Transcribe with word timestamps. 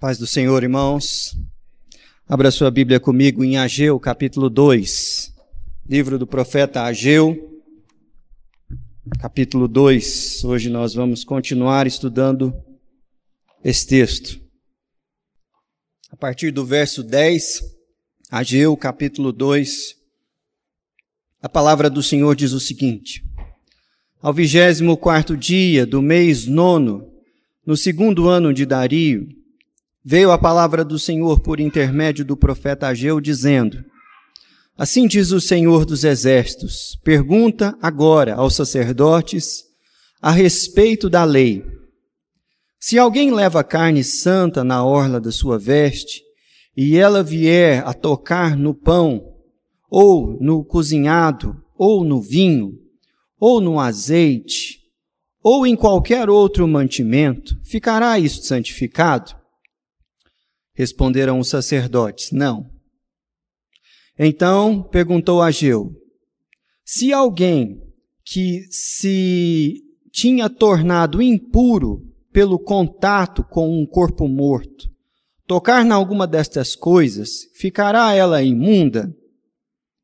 Paz 0.00 0.16
do 0.16 0.26
Senhor, 0.26 0.62
irmãos. 0.62 1.36
Abra 2.26 2.50
sua 2.50 2.70
Bíblia 2.70 2.98
comigo 2.98 3.44
em 3.44 3.58
Ageu, 3.58 4.00
capítulo 4.00 4.48
2. 4.48 5.30
Livro 5.86 6.18
do 6.18 6.26
profeta 6.26 6.84
Ageu, 6.84 7.60
capítulo 9.18 9.68
2. 9.68 10.42
Hoje 10.44 10.70
nós 10.70 10.94
vamos 10.94 11.22
continuar 11.22 11.86
estudando 11.86 12.50
esse 13.62 13.86
texto. 13.86 14.40
A 16.10 16.16
partir 16.16 16.50
do 16.50 16.64
verso 16.64 17.02
10, 17.02 17.60
Ageu, 18.30 18.74
capítulo 18.78 19.32
2, 19.32 19.96
a 21.42 21.48
palavra 21.48 21.90
do 21.90 22.02
Senhor 22.02 22.34
diz 22.34 22.52
o 22.52 22.58
seguinte: 22.58 23.22
Ao 24.22 24.32
vigésimo 24.32 24.96
quarto 24.96 25.36
dia 25.36 25.84
do 25.84 26.00
mês 26.00 26.46
nono, 26.46 27.06
no 27.66 27.76
segundo 27.76 28.30
ano 28.30 28.54
de 28.54 28.64
Dario, 28.64 29.38
veio 30.04 30.30
a 30.30 30.38
palavra 30.38 30.84
do 30.84 30.98
Senhor 30.98 31.40
por 31.40 31.60
intermédio 31.60 32.24
do 32.24 32.36
profeta 32.36 32.88
Ageu, 32.88 33.20
dizendo: 33.20 33.84
Assim 34.76 35.06
diz 35.06 35.30
o 35.30 35.40
Senhor 35.40 35.84
dos 35.84 36.04
Exércitos: 36.04 36.98
pergunta 37.04 37.76
agora 37.82 38.34
aos 38.34 38.54
sacerdotes 38.54 39.64
a 40.20 40.30
respeito 40.30 41.08
da 41.08 41.24
lei. 41.24 41.64
Se 42.78 42.98
alguém 42.98 43.30
leva 43.30 43.62
carne 43.62 44.02
santa 44.02 44.64
na 44.64 44.84
orla 44.84 45.20
da 45.20 45.30
sua 45.30 45.58
veste, 45.58 46.22
e 46.74 46.96
ela 46.96 47.22
vier 47.22 47.86
a 47.86 47.92
tocar 47.92 48.56
no 48.56 48.74
pão, 48.74 49.22
ou 49.90 50.38
no 50.40 50.64
cozinhado, 50.64 51.62
ou 51.76 52.02
no 52.04 52.22
vinho, 52.22 52.78
ou 53.38 53.60
no 53.60 53.78
azeite, 53.78 54.78
ou 55.42 55.66
em 55.66 55.76
qualquer 55.76 56.30
outro 56.30 56.66
mantimento, 56.66 57.58
ficará 57.64 58.18
isto 58.18 58.46
santificado? 58.46 59.39
Responderam 60.80 61.38
os 61.38 61.50
sacerdotes: 61.50 62.32
Não. 62.32 62.70
Então 64.18 64.82
perguntou 64.82 65.42
Ageu: 65.42 65.92
Se 66.82 67.12
alguém 67.12 67.82
que 68.24 68.62
se 68.70 69.74
tinha 70.10 70.48
tornado 70.48 71.20
impuro 71.20 72.00
pelo 72.32 72.58
contato 72.58 73.44
com 73.44 73.68
um 73.68 73.84
corpo 73.84 74.26
morto, 74.26 74.88
tocar 75.46 75.84
em 75.84 75.90
alguma 75.90 76.26
destas 76.26 76.74
coisas, 76.74 77.40
ficará 77.54 78.14
ela 78.14 78.42
imunda? 78.42 79.14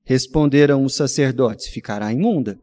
Responderam 0.04 0.84
os 0.84 0.94
sacerdotes: 0.94 1.68
Ficará 1.68 2.12
imunda. 2.12 2.60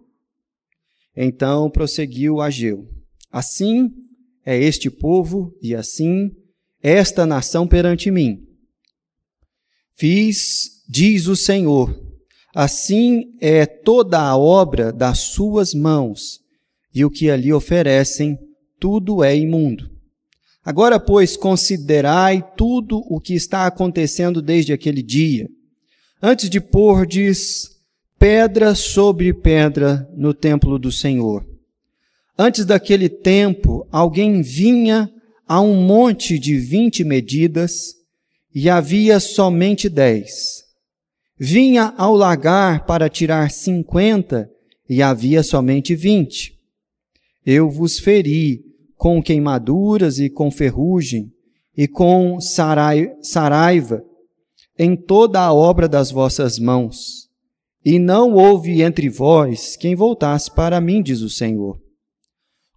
Então 1.18 1.68
prosseguiu 1.68 2.40
Ageu: 2.42 2.88
Assim 3.32 3.90
é 4.46 4.56
este 4.56 4.92
povo 4.92 5.52
e 5.60 5.74
assim 5.74 6.30
esta 6.84 7.26
nação 7.26 7.66
perante 7.66 8.12
mim. 8.12 8.46
Fiz, 9.96 10.84
diz 10.88 11.28
o 11.28 11.36
Senhor, 11.36 11.98
assim 12.54 13.34
é 13.40 13.66
toda 13.66 14.20
a 14.20 14.38
obra 14.38 14.92
das 14.92 15.20
suas 15.20 15.74
mãos, 15.74 16.42
e 16.94 17.06
o 17.06 17.10
que 17.10 17.32
ali 17.32 17.54
oferecem, 17.54 18.38
tudo 18.80 19.24
é 19.24 19.36
imundo. 19.36 19.90
Agora, 20.64 21.00
pois, 21.00 21.38
considerai 21.38 22.44
tudo 22.56 23.00
o 23.10 23.20
que 23.20 23.34
está 23.34 23.66
acontecendo 23.66 24.42
desde 24.42 24.74
aquele 24.74 25.02
dia, 25.02 25.50
antes 26.22 26.50
de 26.50 26.60
pordes 26.60 27.72
pedra 28.20 28.74
sobre 28.74 29.34
pedra 29.34 30.08
no 30.16 30.34
templo 30.34 30.80
do 30.80 30.92
Senhor. 30.92 31.46
Antes 32.38 32.66
daquele 32.66 33.10
tempo, 33.10 33.88
alguém 33.92 34.42
vinha 34.42 35.13
a 35.48 35.60
um 35.62 35.76
monte 35.76 36.40
de 36.40 36.58
vinte 36.58 37.04
medidas 37.04 37.96
e 38.54 38.70
havia 38.70 39.20
somente 39.20 39.90
dez. 39.90 40.64
Vinha 41.38 41.94
ao 41.98 42.16
lagar 42.16 42.86
para 42.86 43.10
tirar 43.10 43.52
cinquenta 43.52 44.50
e 44.88 45.02
havia 45.02 45.44
somente 45.44 45.96
vinte. 45.96 46.58
Eu 47.46 47.70
vos 47.70 48.00
feri 48.00 48.62
com 48.96 49.22
queimaduras 49.22 50.20
e 50.20 50.30
com 50.30 50.50
ferrugem 50.50 51.32
e 51.76 51.88
com 51.88 52.40
saraiva 52.40 54.04
em 54.80 54.96
toda 54.96 55.42
a 55.42 55.54
obra 55.54 55.88
das 55.88 56.12
vossas 56.12 56.58
mãos. 56.58 57.28
E 57.84 58.00
não 58.00 58.34
houve 58.34 58.82
entre 58.82 59.10
vós 59.10 59.76
quem 59.76 59.94
voltasse 59.94 60.50
para 60.50 60.80
mim, 60.80 61.02
diz 61.02 61.20
o 61.20 61.30
Senhor. 61.30 61.78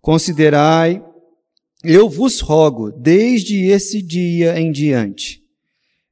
Considerai 0.00 1.04
eu 1.86 2.08
vos 2.08 2.40
rogo, 2.40 2.90
desde 2.90 3.66
esse 3.66 4.02
dia 4.02 4.58
em 4.58 4.72
diante, 4.72 5.42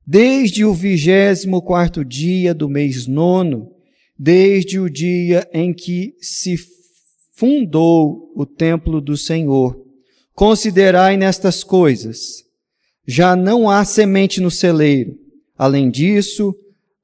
desde 0.06 0.64
o 0.64 0.72
vigésimo 0.72 1.60
quarto 1.60 2.04
dia 2.04 2.54
do 2.54 2.68
mês 2.68 3.06
nono, 3.06 3.70
desde 4.16 4.78
o 4.78 4.88
dia 4.88 5.48
em 5.52 5.72
que 5.74 6.14
se 6.20 6.56
fundou 7.34 8.32
o 8.36 8.46
templo 8.46 9.00
do 9.00 9.16
Senhor, 9.16 9.76
considerai 10.32 11.16
nestas 11.16 11.64
coisas. 11.64 12.44
Já 13.06 13.34
não 13.34 13.68
há 13.68 13.84
semente 13.84 14.40
no 14.40 14.50
celeiro. 14.50 15.18
Além 15.58 15.90
disso, 15.90 16.54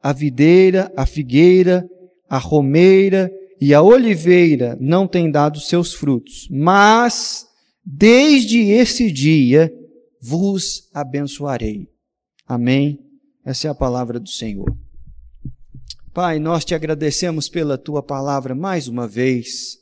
a 0.02 0.12
videira, 0.12 0.92
a 0.96 1.04
figueira, 1.04 1.88
a 2.28 2.38
romeira 2.38 3.30
e 3.60 3.74
a 3.74 3.82
oliveira 3.82 4.78
não 4.80 5.06
têm 5.06 5.30
dado 5.30 5.60
seus 5.60 5.92
frutos, 5.92 6.48
mas 6.50 7.49
Desde 7.84 8.60
esse 8.60 9.10
dia 9.10 9.72
vos 10.20 10.88
abençoarei. 10.92 11.88
Amém. 12.46 12.98
Essa 13.44 13.68
é 13.68 13.70
a 13.70 13.74
palavra 13.74 14.20
do 14.20 14.28
Senhor. 14.28 14.76
Pai, 16.12 16.38
nós 16.38 16.64
te 16.64 16.74
agradecemos 16.74 17.48
pela 17.48 17.78
tua 17.78 18.02
palavra 18.02 18.54
mais 18.54 18.88
uma 18.88 19.06
vez, 19.06 19.78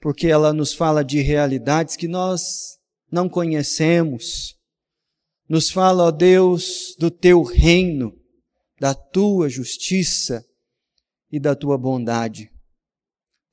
porque 0.00 0.26
ela 0.26 0.52
nos 0.52 0.72
fala 0.72 1.04
de 1.04 1.20
realidades 1.20 1.96
que 1.96 2.08
nós 2.08 2.78
não 3.12 3.28
conhecemos. 3.28 4.56
Nos 5.48 5.70
fala, 5.70 6.04
ó 6.04 6.10
Deus, 6.10 6.96
do 6.98 7.10
teu 7.10 7.42
reino, 7.42 8.18
da 8.80 8.94
tua 8.94 9.48
justiça 9.48 10.44
e 11.30 11.38
da 11.38 11.54
tua 11.54 11.76
bondade. 11.76 12.50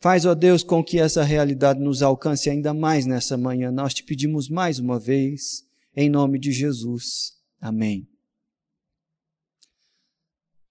Faz, 0.01 0.25
ó 0.25 0.33
Deus, 0.33 0.63
com 0.63 0.83
que 0.83 0.99
essa 0.99 1.21
realidade 1.21 1.79
nos 1.79 2.01
alcance 2.01 2.49
ainda 2.49 2.73
mais 2.73 3.05
nessa 3.05 3.37
manhã. 3.37 3.69
Nós 3.69 3.93
te 3.93 4.03
pedimos 4.03 4.49
mais 4.49 4.79
uma 4.79 4.99
vez, 4.99 5.63
em 5.95 6.09
nome 6.09 6.39
de 6.39 6.51
Jesus. 6.51 7.33
Amém. 7.61 8.07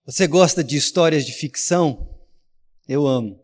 Você 0.04 0.26
gosta 0.26 0.64
de 0.64 0.76
histórias 0.76 1.24
de 1.24 1.30
ficção? 1.32 2.10
Eu 2.88 3.06
amo. 3.06 3.40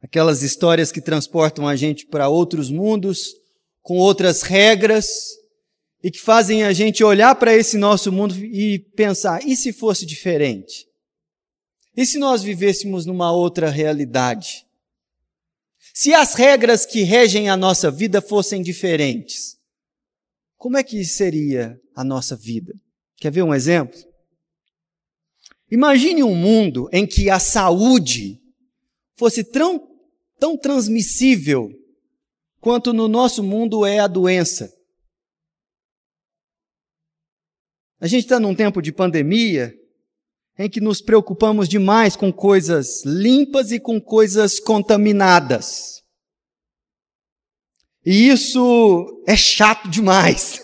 Aquelas 0.00 0.44
histórias 0.44 0.92
que 0.92 1.00
transportam 1.00 1.66
a 1.66 1.74
gente 1.74 2.06
para 2.06 2.28
outros 2.28 2.70
mundos, 2.70 3.34
com 3.82 3.96
outras 3.96 4.42
regras, 4.42 5.30
e 6.00 6.12
que 6.12 6.20
fazem 6.20 6.62
a 6.62 6.72
gente 6.72 7.02
olhar 7.02 7.34
para 7.34 7.52
esse 7.52 7.76
nosso 7.76 8.12
mundo 8.12 8.36
e 8.36 8.78
pensar: 8.94 9.44
e 9.44 9.56
se 9.56 9.72
fosse 9.72 10.06
diferente? 10.06 10.86
E 11.96 12.04
se 12.04 12.18
nós 12.18 12.42
vivêssemos 12.42 13.06
numa 13.06 13.30
outra 13.32 13.70
realidade? 13.70 14.66
Se 15.92 16.12
as 16.12 16.34
regras 16.34 16.84
que 16.84 17.02
regem 17.02 17.48
a 17.48 17.56
nossa 17.56 17.90
vida 17.90 18.20
fossem 18.20 18.62
diferentes, 18.62 19.56
como 20.56 20.76
é 20.76 20.82
que 20.82 21.04
seria 21.04 21.80
a 21.94 22.02
nossa 22.02 22.34
vida? 22.34 22.74
Quer 23.16 23.30
ver 23.30 23.42
um 23.42 23.54
exemplo? 23.54 23.98
Imagine 25.70 26.22
um 26.24 26.34
mundo 26.34 26.88
em 26.92 27.06
que 27.06 27.30
a 27.30 27.38
saúde 27.38 28.40
fosse 29.16 29.44
tão, 29.44 29.88
tão 30.38 30.56
transmissível 30.56 31.70
quanto 32.60 32.92
no 32.92 33.06
nosso 33.06 33.42
mundo 33.42 33.86
é 33.86 34.00
a 34.00 34.06
doença. 34.06 34.72
A 38.00 38.06
gente 38.06 38.24
está 38.24 38.40
num 38.40 38.54
tempo 38.54 38.82
de 38.82 38.92
pandemia, 38.92 39.74
em 40.58 40.68
que 40.68 40.80
nos 40.80 41.00
preocupamos 41.00 41.68
demais 41.68 42.16
com 42.16 42.32
coisas 42.32 43.04
limpas 43.04 43.72
e 43.72 43.80
com 43.80 44.00
coisas 44.00 44.60
contaminadas. 44.60 46.02
E 48.04 48.28
isso 48.28 49.22
é 49.26 49.36
chato 49.36 49.88
demais. 49.88 50.62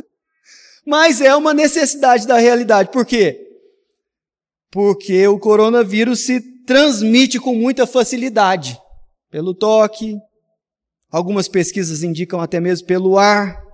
Mas 0.84 1.20
é 1.20 1.34
uma 1.34 1.54
necessidade 1.54 2.26
da 2.26 2.38
realidade. 2.38 2.90
Por 2.90 3.06
quê? 3.06 3.46
Porque 4.70 5.26
o 5.26 5.38
coronavírus 5.38 6.24
se 6.24 6.40
transmite 6.64 7.38
com 7.38 7.54
muita 7.54 7.86
facilidade 7.86 8.78
pelo 9.30 9.54
toque, 9.54 10.16
algumas 11.10 11.48
pesquisas 11.48 12.02
indicam 12.02 12.40
até 12.40 12.60
mesmo 12.60 12.86
pelo 12.86 13.18
ar. 13.18 13.67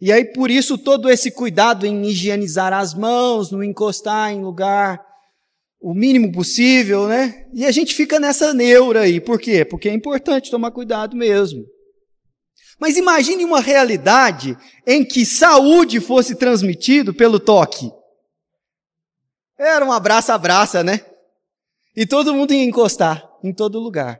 E 0.00 0.10
aí, 0.10 0.24
por 0.24 0.50
isso, 0.50 0.78
todo 0.78 1.10
esse 1.10 1.30
cuidado 1.30 1.86
em 1.86 2.06
higienizar 2.06 2.72
as 2.72 2.94
mãos, 2.94 3.50
não 3.50 3.62
encostar 3.62 4.32
em 4.32 4.42
lugar 4.42 5.04
o 5.80 5.94
mínimo 5.94 6.32
possível, 6.32 7.06
né? 7.06 7.46
E 7.52 7.66
a 7.66 7.70
gente 7.70 7.94
fica 7.94 8.18
nessa 8.18 8.54
neura 8.54 9.02
aí. 9.02 9.20
Por 9.20 9.38
quê? 9.38 9.64
Porque 9.64 9.88
é 9.88 9.92
importante 9.92 10.50
tomar 10.50 10.70
cuidado 10.70 11.16
mesmo. 11.16 11.64
Mas 12.78 12.96
imagine 12.96 13.44
uma 13.44 13.60
realidade 13.60 14.56
em 14.86 15.04
que 15.04 15.26
saúde 15.26 16.00
fosse 16.00 16.34
transmitido 16.34 17.12
pelo 17.12 17.38
toque. 17.38 17.90
Era 19.58 19.84
um 19.84 19.92
abraça-abraça, 19.92 20.82
né? 20.82 21.04
E 21.94 22.06
todo 22.06 22.34
mundo 22.34 22.54
ia 22.54 22.64
encostar 22.64 23.22
em 23.44 23.52
todo 23.52 23.78
lugar. 23.78 24.18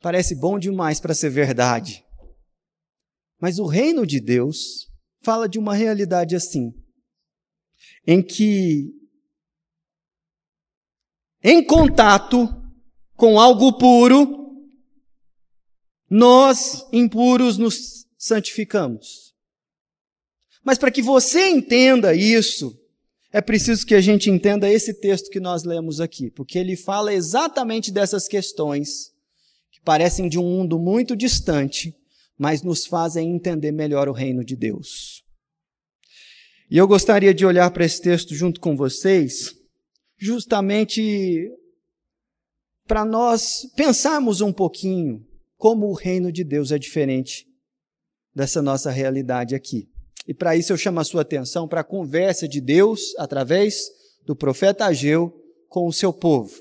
Parece 0.00 0.34
bom 0.34 0.58
demais 0.58 0.98
para 0.98 1.12
ser 1.12 1.28
verdade. 1.28 2.02
Mas 3.40 3.58
o 3.58 3.66
reino 3.66 4.06
de 4.06 4.20
Deus 4.20 4.88
fala 5.22 5.48
de 5.48 5.58
uma 5.58 5.74
realidade 5.74 6.36
assim, 6.36 6.72
em 8.06 8.22
que, 8.22 8.92
em 11.42 11.64
contato 11.64 12.48
com 13.16 13.38
algo 13.38 13.76
puro, 13.78 14.38
nós, 16.08 16.86
impuros, 16.92 17.56
nos 17.56 18.06
santificamos. 18.18 19.34
Mas 20.64 20.76
para 20.76 20.90
que 20.90 21.00
você 21.00 21.48
entenda 21.48 22.14
isso, 22.14 22.76
é 23.32 23.40
preciso 23.40 23.86
que 23.86 23.94
a 23.94 24.00
gente 24.00 24.28
entenda 24.28 24.68
esse 24.68 24.92
texto 25.00 25.30
que 25.30 25.38
nós 25.38 25.64
lemos 25.64 26.00
aqui, 26.00 26.30
porque 26.30 26.58
ele 26.58 26.76
fala 26.76 27.14
exatamente 27.14 27.92
dessas 27.92 28.26
questões 28.26 29.12
que 29.70 29.80
parecem 29.82 30.28
de 30.28 30.38
um 30.38 30.42
mundo 30.42 30.78
muito 30.78 31.16
distante, 31.16 31.94
mas 32.40 32.62
nos 32.62 32.86
fazem 32.86 33.34
entender 33.34 33.70
melhor 33.70 34.08
o 34.08 34.14
reino 34.14 34.42
de 34.42 34.56
Deus. 34.56 35.22
E 36.70 36.78
eu 36.78 36.88
gostaria 36.88 37.34
de 37.34 37.44
olhar 37.44 37.70
para 37.70 37.84
esse 37.84 38.00
texto 38.00 38.34
junto 38.34 38.62
com 38.62 38.74
vocês, 38.74 39.54
justamente 40.16 41.52
para 42.86 43.04
nós 43.04 43.70
pensarmos 43.76 44.40
um 44.40 44.54
pouquinho 44.54 45.22
como 45.58 45.88
o 45.88 45.92
reino 45.92 46.32
de 46.32 46.42
Deus 46.42 46.72
é 46.72 46.78
diferente 46.78 47.46
dessa 48.34 48.62
nossa 48.62 48.90
realidade 48.90 49.54
aqui. 49.54 49.90
E 50.26 50.32
para 50.32 50.56
isso 50.56 50.72
eu 50.72 50.78
chamo 50.78 50.98
a 50.98 51.04
sua 51.04 51.20
atenção 51.20 51.68
para 51.68 51.82
a 51.82 51.84
conversa 51.84 52.48
de 52.48 52.62
Deus 52.62 53.14
através 53.18 53.84
do 54.24 54.34
profeta 54.34 54.86
Ageu 54.86 55.30
com 55.68 55.86
o 55.86 55.92
seu 55.92 56.10
povo. 56.10 56.54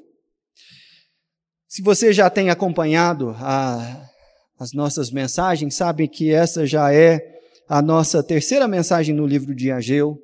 Se 1.70 1.81
você 1.81 2.12
já 2.12 2.30
tem 2.30 2.50
acompanhado 2.50 3.30
a, 3.38 4.10
as 4.59 4.73
nossas 4.73 5.09
mensagens, 5.09 5.75
sabe 5.75 6.07
que 6.07 6.31
essa 6.31 6.65
já 6.67 6.94
é 6.94 7.39
a 7.67 7.81
nossa 7.81 8.21
terceira 8.21 8.67
mensagem 8.67 9.15
no 9.15 9.25
livro 9.25 9.56
de 9.56 9.71
Ageu, 9.71 10.19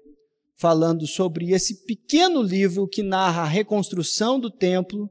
falando 0.57 1.07
sobre 1.07 1.51
esse 1.51 1.85
pequeno 1.85 2.41
livro 2.41 2.87
que 2.87 3.01
narra 3.01 3.43
a 3.43 3.47
reconstrução 3.47 4.37
do 4.39 4.51
templo. 4.51 5.09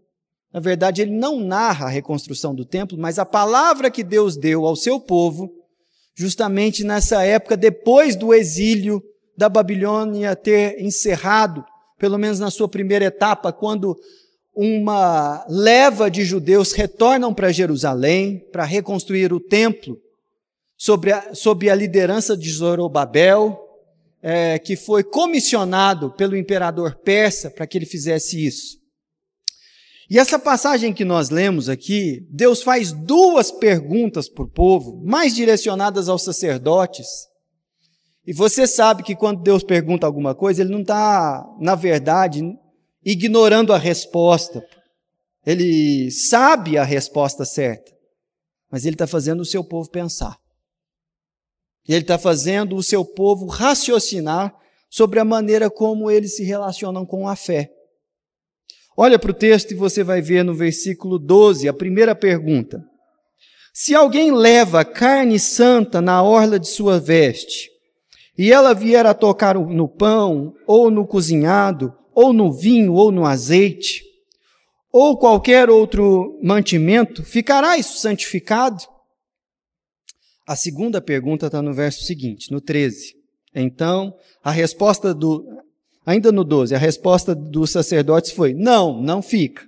Na 0.53 0.61
verdade, 0.61 1.01
ele 1.01 1.13
não 1.13 1.41
narra 1.41 1.87
a 1.87 1.91
reconstrução 1.91 2.55
do 2.55 2.65
templo, 2.65 2.99
mas 2.99 3.19
a 3.19 3.25
palavra 3.25 3.91
que 3.91 4.05
Deus 4.05 4.37
deu 4.37 4.67
ao 4.67 4.77
seu 4.77 5.01
povo 5.01 5.51
justamente 6.15 6.85
nessa 6.85 7.25
época, 7.25 7.57
depois 7.57 8.15
do 8.15 8.33
exílio 8.33 9.03
da 9.37 9.49
Babilônia 9.49 10.37
ter 10.37 10.81
encerrado, 10.81 11.65
pelo 11.99 12.19
menos 12.19 12.39
na 12.39 12.51
sua 12.51 12.69
primeira 12.69 13.07
etapa, 13.07 13.53
quando 13.53 13.97
uma 14.55 15.45
leva 15.49 16.11
de 16.11 16.25
judeus 16.25 16.73
retornam 16.73 17.35
para 17.35 17.53
Jerusalém 17.53 18.39
para 18.53 18.65
reconstruir 18.65 19.33
o 19.33 19.41
templo, 19.41 19.99
sob 20.77 21.11
a, 21.11 21.35
sob 21.35 21.69
a 21.69 21.75
liderança 21.75 22.37
de 22.37 22.51
Zorobabel, 22.51 23.61
é, 24.23 24.59
que 24.59 24.77
foi 24.77 25.03
comissionado 25.03 26.11
pelo 26.13 26.37
imperador 26.37 26.97
persa 26.97 27.51
para 27.51 27.67
que 27.67 27.77
ele 27.77 27.87
fizesse 27.87 28.45
isso. 28.45 28.79
E 30.09 30.19
essa 30.19 30.39
passagem 30.39 30.93
que 30.93 31.05
nós 31.05 31.31
lemos 31.31 31.69
aqui, 31.69 32.27
Deus 32.31 32.63
faz 32.63 32.93
duas 32.93 33.51
perguntas 33.51 34.29
para 34.29 34.45
o 34.45 34.49
povo, 34.49 35.03
mais 35.05 35.35
direcionadas 35.35 36.09
aos 36.09 36.23
sacerdotes. 36.23 37.07
E 38.27 38.33
você 38.33 38.67
sabe 38.67 39.03
que 39.03 39.17
quando 39.17 39.43
Deus 39.43 39.63
pergunta 39.63 40.07
alguma 40.07 40.35
coisa, 40.35 40.63
Ele 40.63 40.73
não 40.73 40.83
está, 40.83 41.45
na 41.59 41.75
verdade, 41.75 42.43
ignorando 43.05 43.73
a 43.73 43.79
resposta. 43.79 44.65
Ele 45.47 46.11
sabe 46.11 46.79
a 46.79 46.85
resposta 46.85 47.45
certa, 47.45 47.93
mas 48.71 48.85
Ele 48.85 48.95
está 48.95 49.07
fazendo 49.07 49.41
o 49.41 49.45
seu 49.45 49.63
povo 49.63 49.91
pensar. 49.91 50.39
E 51.87 51.93
Ele 51.93 52.03
está 52.03 52.19
fazendo 52.19 52.77
o 52.77 52.83
seu 52.83 53.05
povo 53.05 53.47
raciocinar 53.47 54.55
sobre 54.89 55.19
a 55.19 55.25
maneira 55.25 55.69
como 55.69 56.11
eles 56.11 56.37
se 56.37 56.45
relacionam 56.45 57.05
com 57.05 57.29
a 57.29 57.35
fé. 57.35 57.71
Olha 58.97 59.19
para 59.19 59.33
o 59.33 59.35
texto 59.35 59.73
e 59.73 59.75
você 59.75 60.05
vai 60.05 60.23
ver 60.23 60.45
no 60.45 60.55
versículo 60.55 61.19
12 61.19 61.69
a 61.69 61.73
primeira 61.73 62.15
pergunta. 62.15 62.81
Se 63.73 63.93
alguém 63.93 64.33
leva 64.33 64.85
carne 64.85 65.37
santa 65.37 66.01
na 66.01 66.23
orla 66.23 66.61
de 66.61 66.69
sua 66.69 67.01
veste, 67.01 67.69
e 68.39 68.53
ela 68.53 68.73
vier 68.73 69.05
a 69.05 69.13
tocar 69.13 69.57
no 69.57 69.89
pão, 69.89 70.55
ou 70.65 70.93
no 70.93 71.05
cozinhado, 71.05 71.93
ou 72.15 72.33
no 72.33 72.53
vinho, 72.53 72.95
ou 72.95 73.11
no 73.11 73.25
azeite, 73.25 74.03
ou 74.93 75.19
qualquer 75.19 75.69
outro 75.69 76.39
mantimento, 76.43 77.23
ficará 77.25 77.77
isso 77.77 77.99
santificado? 77.99 78.85
A 80.47 80.55
segunda 80.55 81.01
pergunta 81.01 81.47
está 81.47 81.61
no 81.61 81.73
verso 81.73 82.05
seguinte, 82.05 82.53
no 82.53 82.61
13. 82.61 83.15
Então, 83.55 84.15
a 84.43 84.51
resposta 84.51 85.15
do, 85.15 85.45
Ainda 86.07 86.31
no 86.31 86.45
12, 86.45 86.75
a 86.75 86.79
resposta 86.79 87.35
dos 87.35 87.71
sacerdotes 87.71 88.31
foi: 88.31 88.53
não, 88.53 89.01
não 89.01 89.23
fica. 89.23 89.65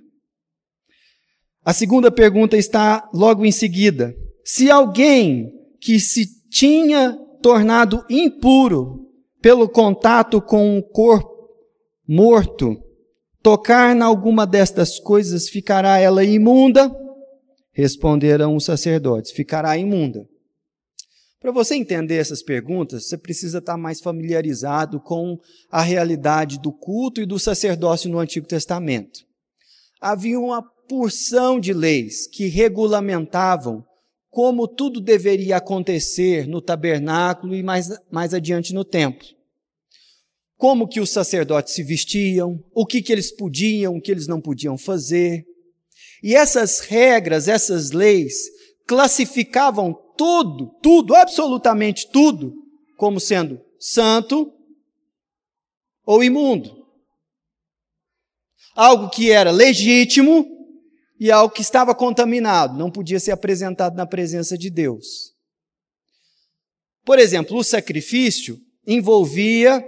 A 1.65 1.73
segunda 1.73 2.11
pergunta 2.11 2.55
está 2.55 3.09
logo 3.13 3.45
em 3.45 3.51
seguida. 3.51 4.15
Se 4.45 4.69
alguém 4.69 5.51
que 5.81 5.99
se 5.99 6.27
tinha 6.49 7.17
tornado 7.41 8.05
impuro 8.09 9.05
pelo 9.41 9.67
contato 9.67 10.41
com 10.41 10.77
um 10.77 10.81
corpo 10.81 11.36
morto 12.07 12.81
tocar 13.43 13.95
em 13.95 14.01
alguma 14.01 14.45
destas 14.45 14.99
coisas, 14.99 15.49
ficará 15.49 15.99
ela 15.99 16.23
imunda? 16.23 16.91
Responderam 17.71 18.55
os 18.55 18.65
sacerdotes: 18.65 19.31
ficará 19.31 19.77
imunda. 19.77 20.27
Para 21.39 21.51
você 21.51 21.75
entender 21.75 22.15
essas 22.15 22.41
perguntas, 22.41 23.07
você 23.07 23.17
precisa 23.17 23.59
estar 23.59 23.77
mais 23.77 24.01
familiarizado 24.01 24.99
com 24.99 25.37
a 25.69 25.81
realidade 25.81 26.59
do 26.59 26.73
culto 26.73 27.21
e 27.21 27.25
do 27.25 27.37
sacerdócio 27.37 28.09
no 28.09 28.17
Antigo 28.17 28.47
Testamento. 28.47 29.19
Havia 30.01 30.39
uma 30.39 30.61
porção 30.61 31.59
de 31.59 31.73
leis 31.73 32.27
que 32.27 32.47
regulamentavam 32.47 33.85
como 34.29 34.67
tudo 34.67 34.99
deveria 34.99 35.57
acontecer 35.57 36.47
no 36.47 36.61
tabernáculo 36.61 37.55
e 37.55 37.63
mais, 37.63 37.87
mais 38.11 38.33
adiante 38.33 38.73
no 38.73 38.83
templo. 38.83 39.36
Como 40.57 40.87
que 40.87 40.99
os 40.99 41.11
sacerdotes 41.11 41.73
se 41.73 41.83
vestiam, 41.83 42.63
o 42.73 42.85
que, 42.85 43.01
que 43.01 43.11
eles 43.11 43.31
podiam, 43.31 43.95
o 43.95 44.01
que 44.01 44.11
eles 44.11 44.27
não 44.27 44.41
podiam 44.41 44.77
fazer. 44.77 45.45
E 46.23 46.35
essas 46.35 46.79
regras, 46.79 47.47
essas 47.47 47.91
leis, 47.91 48.33
classificavam 48.87 49.93
tudo, 50.17 50.71
tudo, 50.81 51.15
absolutamente 51.15 52.09
tudo, 52.09 52.53
como 52.97 53.19
sendo 53.19 53.61
santo 53.79 54.51
ou 56.03 56.23
imundo. 56.23 56.85
Algo 58.75 59.09
que 59.09 59.31
era 59.31 59.51
legítimo 59.51 60.47
e 61.19 61.31
algo 61.31 61.53
que 61.53 61.61
estava 61.61 61.93
contaminado, 61.93 62.77
não 62.77 62.91
podia 62.91 63.19
ser 63.19 63.31
apresentado 63.31 63.95
na 63.95 64.05
presença 64.05 64.57
de 64.57 64.69
Deus. 64.69 65.33
Por 67.03 67.19
exemplo, 67.19 67.57
o 67.57 67.63
sacrifício 67.63 68.59
envolvia 68.85 69.83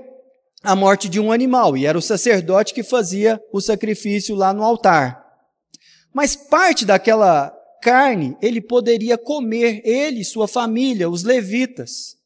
a 0.64 0.76
morte 0.76 1.08
de 1.08 1.20
um 1.20 1.32
animal, 1.32 1.78
e 1.78 1.86
era 1.86 1.98
o 1.98 2.02
sacerdote 2.02 2.74
que 2.74 2.84
fazia 2.84 3.42
o 3.52 3.62
sacrifício 3.62 4.36
lá 4.36 4.54
no 4.54 4.64
altar. 4.64 5.24
Mas 6.14 6.36
parte 6.36 6.86
daquela 6.86 7.54
carne 7.82 8.36
ele 8.42 8.60
poderia 8.60 9.18
comer, 9.18 9.82
ele 9.86 10.24
sua 10.24 10.48
família, 10.48 11.10
os 11.10 11.24
levitas. 11.24 12.18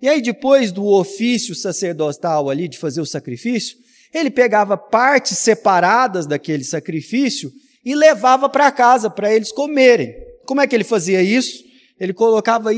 E 0.00 0.08
aí, 0.08 0.20
depois 0.20 0.72
do 0.72 0.84
ofício 0.84 1.54
sacerdotal 1.54 2.50
ali 2.50 2.66
de 2.66 2.76
fazer 2.76 3.00
o 3.00 3.06
sacrifício, 3.06 3.78
ele 4.12 4.30
pegava 4.30 4.76
partes 4.76 5.38
separadas 5.38 6.26
daquele 6.26 6.64
sacrifício 6.64 7.52
e 7.84 7.94
levava 7.94 8.48
para 8.48 8.72
casa 8.72 9.08
para 9.08 9.32
eles 9.32 9.52
comerem. 9.52 10.12
Como 10.44 10.60
é 10.60 10.66
que 10.66 10.74
ele 10.74 10.84
fazia 10.84 11.22
isso? 11.22 11.62
Ele 11.98 12.12
colocava 12.12 12.70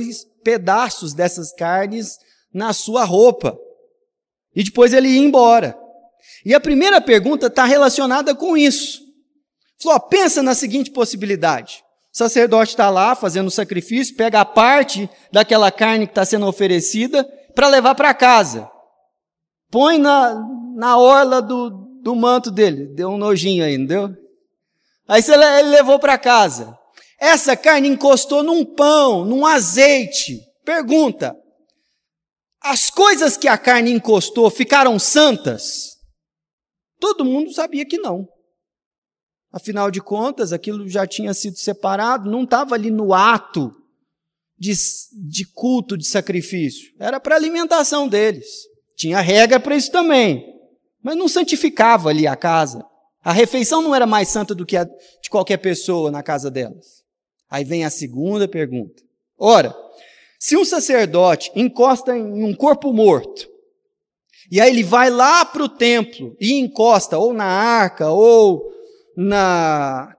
pedaços 0.43 1.15
dessas 1.15 1.51
carnes 1.53 2.19
na 2.53 2.75
sua 2.75 3.05
roupa. 3.05 3.59
E 4.55 4.63
depois 4.63 4.93
ele 4.93 5.09
ia 5.09 5.21
embora. 5.21 5.77
E 6.45 6.55
a 6.55 6.61
primeira 6.61 7.01
pergunta 7.01 7.47
está 7.47 7.65
relacionada 7.65 8.35
com 8.35 8.57
isso. 8.57 9.03
Falou: 9.83 10.01
pensa 10.01 10.43
na 10.43 10.55
seguinte 10.55 10.91
possibilidade. 10.91 11.83
O 12.13 12.17
sacerdote 12.17 12.71
está 12.71 12.91
lá 12.91 13.15
fazendo 13.15 13.49
o 13.49 13.51
sacrifício, 13.51 14.17
pega 14.17 14.41
a 14.41 14.45
parte 14.45 15.11
daquela 15.33 15.73
carne 15.73 16.07
que 16.07 16.13
está 16.13 16.25
sendo 16.25 16.47
oferecida 16.47 17.25
para 17.55 17.69
levar 17.69 17.95
para 17.95 18.15
casa. 18.15 18.71
Põe 19.71 19.99
na, 19.99 20.41
na 20.77 20.97
orla 20.97 21.43
do, 21.43 21.71
do 22.01 22.15
manto 22.15 22.51
dele. 22.51 22.87
Deu 22.95 23.11
um 23.11 23.19
nojinho 23.19 23.65
aí, 23.65 23.77
não 23.77 23.87
deu? 23.87 24.17
Aí 25.09 25.23
ele 25.29 25.71
levou 25.71 25.99
para 25.99 26.17
casa. 26.17 26.79
Essa 27.19 27.57
carne 27.57 27.89
encostou 27.89 28.43
num 28.43 28.65
pão, 28.65 29.25
num 29.25 29.45
azeite. 29.45 30.41
Pergunta: 30.65 31.37
as 32.65 32.89
coisas 32.89 33.37
que 33.37 33.47
a 33.47 33.59
carne 33.59 33.93
encostou 33.93 34.51
ficaram 34.51 34.99
santas? 34.99 35.99
Todo 36.99 37.25
mundo 37.25 37.53
sabia 37.53 37.85
que 37.85 37.99
não. 37.99 38.27
Afinal 39.53 39.91
de 39.91 40.01
contas, 40.01 40.51
aquilo 40.51 40.89
já 40.89 41.07
tinha 41.07 41.35
sido 41.35 41.59
separado, 41.59 42.31
não 42.31 42.45
estava 42.45 42.75
ali 42.75 42.91
no 42.91 43.13
ato 43.13 43.71
de, 44.59 44.73
de 45.31 45.45
culto, 45.53 45.97
de 45.97 46.07
sacrifício. 46.07 46.91
Era 46.99 47.21
para 47.21 47.37
alimentação 47.37 48.09
deles. 48.09 48.47
Tinha 48.97 49.21
regra 49.21 49.61
para 49.61 49.77
isso 49.77 49.93
também. 49.93 50.43
Mas 51.03 51.17
não 51.17 51.29
santificava 51.29 52.09
ali 52.09 52.27
a 52.27 52.35
casa. 52.35 52.83
A 53.23 53.33
refeição 53.33 53.83
não 53.83 53.95
era 53.95 54.07
mais 54.07 54.29
santa 54.29 54.55
do 54.55 54.65
que 54.65 54.77
a 54.77 54.85
de 54.85 55.31
qualquer 55.31 55.59
pessoa 55.59 56.11
na 56.11 56.23
casa 56.23 56.51
delas. 56.51 57.05
Aí 57.51 57.63
vem 57.63 57.85
a 57.85 57.91
segunda 57.91 58.49
pergunta. 58.49 59.03
Ora, 59.39 59.75
se 60.45 60.59
um 60.59 60.65
sacerdote 60.67 61.51
encosta 61.57 62.15
em 62.15 62.45
um 62.45 62.55
corpo 62.55 62.93
morto, 62.93 63.49
e 64.53 64.61
aí 64.61 64.69
ele 64.69 64.83
vai 64.83 65.09
lá 65.09 65.43
para 65.43 65.65
o 65.65 65.69
templo 65.71 66.37
e 66.39 66.53
encosta 66.53 67.17
ou 67.17 67.33
na 67.33 67.47
arca 67.47 68.11
ou 68.11 68.63
na, 69.17 70.15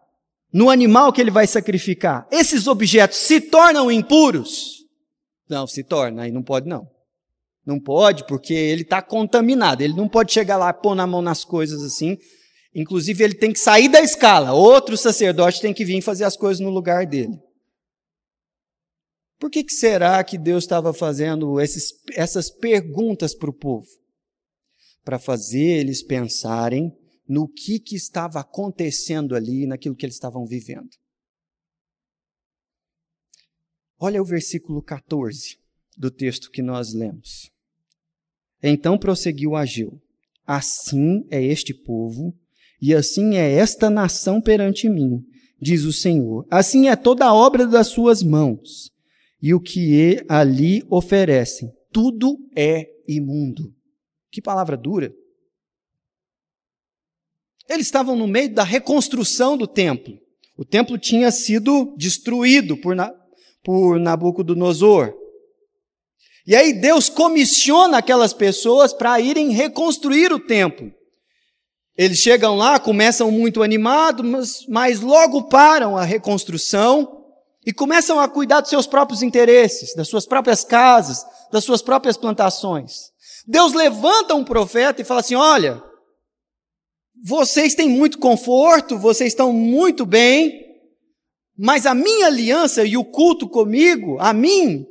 no 0.51 0.71
animal 0.71 1.13
que 1.13 1.21
ele 1.21 1.29
vai 1.29 1.45
sacrificar, 1.45 2.27
esses 2.31 2.65
objetos 2.65 3.19
se 3.19 3.39
tornam 3.39 3.91
impuros? 3.91 4.77
Não, 5.47 5.67
se 5.67 5.83
torna, 5.83 6.23
aí 6.23 6.31
não 6.31 6.41
pode 6.41 6.67
não. 6.67 6.87
Não 7.63 7.79
pode, 7.79 8.25
porque 8.25 8.55
ele 8.55 8.81
está 8.81 9.03
contaminado. 9.03 9.83
Ele 9.83 9.93
não 9.93 10.09
pode 10.09 10.33
chegar 10.33 10.57
lá, 10.57 10.73
pôr 10.73 10.95
na 10.95 11.05
mão 11.05 11.21
nas 11.21 11.45
coisas 11.45 11.83
assim. 11.83 12.17
Inclusive, 12.73 13.23
ele 13.23 13.35
tem 13.35 13.53
que 13.53 13.59
sair 13.59 13.89
da 13.89 14.01
escala. 14.01 14.53
Outro 14.53 14.97
sacerdote 14.97 15.61
tem 15.61 15.71
que 15.71 15.85
vir 15.85 16.01
fazer 16.01 16.23
as 16.23 16.35
coisas 16.35 16.59
no 16.59 16.71
lugar 16.71 17.05
dele. 17.05 17.44
Por 19.39 19.49
que, 19.49 19.63
que 19.63 19.73
será 19.73 20.23
que 20.23 20.37
Deus 20.37 20.63
estava 20.63 20.93
fazendo 20.93 21.59
esses, 21.59 21.93
essas 22.13 22.49
perguntas 22.49 23.35
para 23.35 23.49
o 23.49 23.53
povo? 23.53 23.87
Para 25.03 25.19
fazer 25.19 25.79
eles 25.79 26.01
pensarem 26.01 26.91
no 27.27 27.47
que, 27.47 27.79
que 27.79 27.95
estava 27.95 28.39
acontecendo 28.39 29.35
ali, 29.35 29.65
naquilo 29.65 29.95
que 29.95 30.05
eles 30.05 30.15
estavam 30.15 30.45
vivendo. 30.45 30.89
Olha 33.99 34.21
o 34.21 34.25
versículo 34.25 34.81
14 34.81 35.57
do 35.97 36.11
texto 36.11 36.51
que 36.51 36.61
nós 36.61 36.93
lemos. 36.93 37.49
Então 38.61 38.97
prosseguiu 38.97 39.55
Ageu: 39.55 40.01
Assim 40.45 41.25
é 41.29 41.43
este 41.43 41.73
povo, 41.73 42.37
e 42.81 42.93
assim 42.93 43.35
é 43.35 43.51
esta 43.51 43.89
nação 43.89 44.41
perante 44.41 44.89
mim, 44.89 45.23
diz 45.59 45.83
o 45.83 45.93
Senhor. 45.93 46.45
Assim 46.51 46.87
é 46.87 46.95
toda 46.95 47.25
a 47.25 47.33
obra 47.33 47.65
das 47.65 47.87
suas 47.87 48.21
mãos, 48.21 48.91
e 49.45 49.53
o 49.53 49.59
que 49.59 50.25
ali 50.27 50.83
oferecem, 50.89 51.71
tudo 51.91 52.35
é 52.57 52.87
imundo. 53.07 53.71
Que 54.31 54.41
palavra 54.41 54.75
dura! 54.75 55.13
Eles 57.69 57.85
estavam 57.85 58.15
no 58.15 58.25
meio 58.25 58.51
da 58.51 58.63
reconstrução 58.63 59.55
do 59.55 59.67
templo. 59.67 60.17
O 60.57 60.65
templo 60.65 60.97
tinha 60.97 61.29
sido 61.29 61.93
destruído 61.95 62.75
por, 62.75 62.95
por 63.63 63.99
Nabucodonosor. 63.99 65.13
E 66.47 66.55
aí 66.55 66.73
Deus 66.73 67.07
comissiona 67.07 67.99
aquelas 67.99 68.33
pessoas 68.33 68.93
para 68.93 69.19
irem 69.19 69.51
reconstruir 69.51 70.33
o 70.33 70.39
templo. 70.39 70.91
Eles 71.95 72.17
chegam 72.17 72.55
lá, 72.55 72.79
começam 72.79 73.29
muito 73.29 73.61
animados, 73.61 74.27
mas, 74.27 74.65
mas 74.67 75.01
logo 75.01 75.43
param 75.43 75.95
a 75.95 76.03
reconstrução 76.03 77.24
e 77.65 77.73
começam 77.73 78.19
a 78.19 78.27
cuidar 78.27 78.61
dos 78.61 78.69
seus 78.69 78.85
próprios 78.85 79.23
interesses, 79.23 79.95
das 79.95 80.07
suas 80.07 80.25
próprias 80.25 80.63
casas, 80.63 81.25
das 81.51 81.63
suas 81.63 81.81
próprias 81.81 82.15
plantações. 82.15 83.11
Deus 83.47 83.73
levanta 83.73 84.35
um 84.35 84.43
profeta 84.43 85.01
e 85.01 85.05
fala 85.05 85.21
assim: 85.21 85.35
Olha, 85.35 85.81
vocês 87.23 87.73
têm 87.73 87.89
muito 87.89 88.19
conforto, 88.19 88.99
vocês 88.99 89.31
estão 89.31 89.51
muito 89.51 90.05
bem, 90.05 90.63
mas 91.57 91.85
a 91.85 91.95
minha 91.95 92.27
aliança 92.27 92.83
e 92.85 92.95
o 92.97 93.03
culto 93.03 93.49
comigo, 93.49 94.17
a 94.19 94.31
mim, 94.31 94.85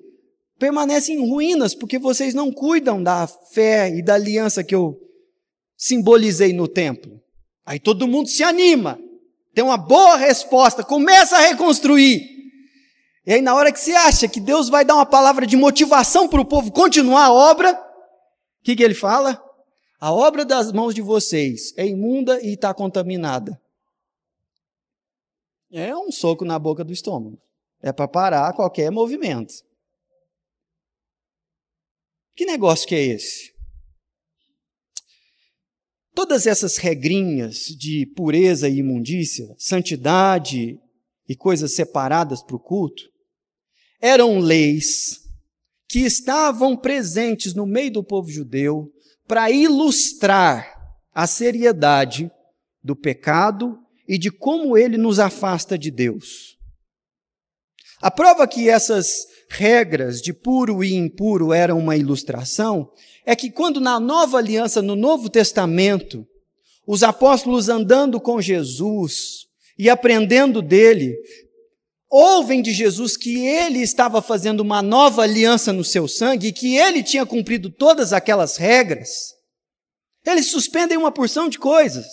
permanecem 0.58 1.16
em 1.16 1.28
ruínas, 1.28 1.74
porque 1.74 1.98
vocês 1.98 2.34
não 2.34 2.50
cuidam 2.50 3.02
da 3.02 3.26
fé 3.26 3.94
e 3.94 4.02
da 4.02 4.14
aliança 4.14 4.64
que 4.64 4.74
eu 4.74 4.98
simbolizei 5.76 6.52
no 6.52 6.66
templo. 6.66 7.20
Aí 7.64 7.78
todo 7.78 8.08
mundo 8.08 8.28
se 8.28 8.42
anima, 8.42 8.98
tem 9.54 9.62
uma 9.62 9.76
boa 9.76 10.16
resposta, 10.16 10.82
começa 10.82 11.36
a 11.36 11.40
reconstruir. 11.40 12.33
E 13.26 13.32
aí, 13.32 13.40
na 13.40 13.54
hora 13.54 13.72
que 13.72 13.80
você 13.80 13.92
acha 13.92 14.28
que 14.28 14.38
Deus 14.38 14.68
vai 14.68 14.84
dar 14.84 14.96
uma 14.96 15.06
palavra 15.06 15.46
de 15.46 15.56
motivação 15.56 16.28
para 16.28 16.40
o 16.40 16.44
povo 16.44 16.70
continuar 16.70 17.26
a 17.26 17.32
obra, 17.32 17.72
o 17.72 18.64
que, 18.64 18.76
que 18.76 18.82
ele 18.82 18.94
fala? 18.94 19.42
A 19.98 20.12
obra 20.12 20.44
das 20.44 20.70
mãos 20.70 20.94
de 20.94 21.00
vocês 21.00 21.72
é 21.78 21.86
imunda 21.86 22.38
e 22.42 22.52
está 22.52 22.74
contaminada. 22.74 23.58
É 25.72 25.96
um 25.96 26.12
soco 26.12 26.44
na 26.44 26.58
boca 26.58 26.84
do 26.84 26.92
estômago. 26.92 27.40
É 27.82 27.92
para 27.92 28.06
parar 28.06 28.52
qualquer 28.52 28.90
movimento. 28.90 29.54
Que 32.36 32.44
negócio 32.44 32.86
que 32.86 32.94
é 32.94 33.02
esse? 33.02 33.54
Todas 36.14 36.46
essas 36.46 36.76
regrinhas 36.76 37.66
de 37.68 38.06
pureza 38.14 38.68
e 38.68 38.78
imundícia, 38.78 39.54
santidade 39.58 40.78
e 41.28 41.34
coisas 41.34 41.74
separadas 41.74 42.42
para 42.42 42.56
o 42.56 42.60
culto, 42.60 43.13
eram 44.04 44.38
leis 44.38 45.22
que 45.88 46.00
estavam 46.00 46.76
presentes 46.76 47.54
no 47.54 47.64
meio 47.64 47.90
do 47.90 48.04
povo 48.04 48.30
judeu 48.30 48.92
para 49.26 49.50
ilustrar 49.50 50.76
a 51.14 51.26
seriedade 51.26 52.30
do 52.82 52.94
pecado 52.94 53.78
e 54.06 54.18
de 54.18 54.30
como 54.30 54.76
ele 54.76 54.98
nos 54.98 55.18
afasta 55.18 55.78
de 55.78 55.90
Deus. 55.90 56.58
A 58.02 58.10
prova 58.10 58.46
que 58.46 58.68
essas 58.68 59.26
regras 59.48 60.20
de 60.20 60.34
puro 60.34 60.84
e 60.84 60.92
impuro 60.92 61.50
eram 61.50 61.78
uma 61.78 61.96
ilustração 61.96 62.90
é 63.24 63.34
que 63.34 63.50
quando 63.50 63.80
na 63.80 63.98
nova 63.98 64.36
aliança, 64.36 64.82
no 64.82 64.94
Novo 64.94 65.30
Testamento, 65.30 66.26
os 66.86 67.02
apóstolos 67.02 67.70
andando 67.70 68.20
com 68.20 68.38
Jesus 68.38 69.46
e 69.78 69.88
aprendendo 69.88 70.60
dele, 70.60 71.16
ouvem 72.16 72.62
de 72.62 72.72
Jesus 72.72 73.16
que 73.16 73.44
ele 73.44 73.80
estava 73.80 74.22
fazendo 74.22 74.60
uma 74.60 74.80
nova 74.80 75.22
aliança 75.22 75.72
no 75.72 75.82
seu 75.82 76.06
sangue 76.06 76.46
e 76.46 76.52
que 76.52 76.76
ele 76.76 77.02
tinha 77.02 77.26
cumprido 77.26 77.70
todas 77.70 78.12
aquelas 78.12 78.56
regras, 78.56 79.34
eles 80.24 80.46
suspendem 80.46 80.96
uma 80.96 81.10
porção 81.10 81.48
de 81.48 81.58
coisas. 81.58 82.06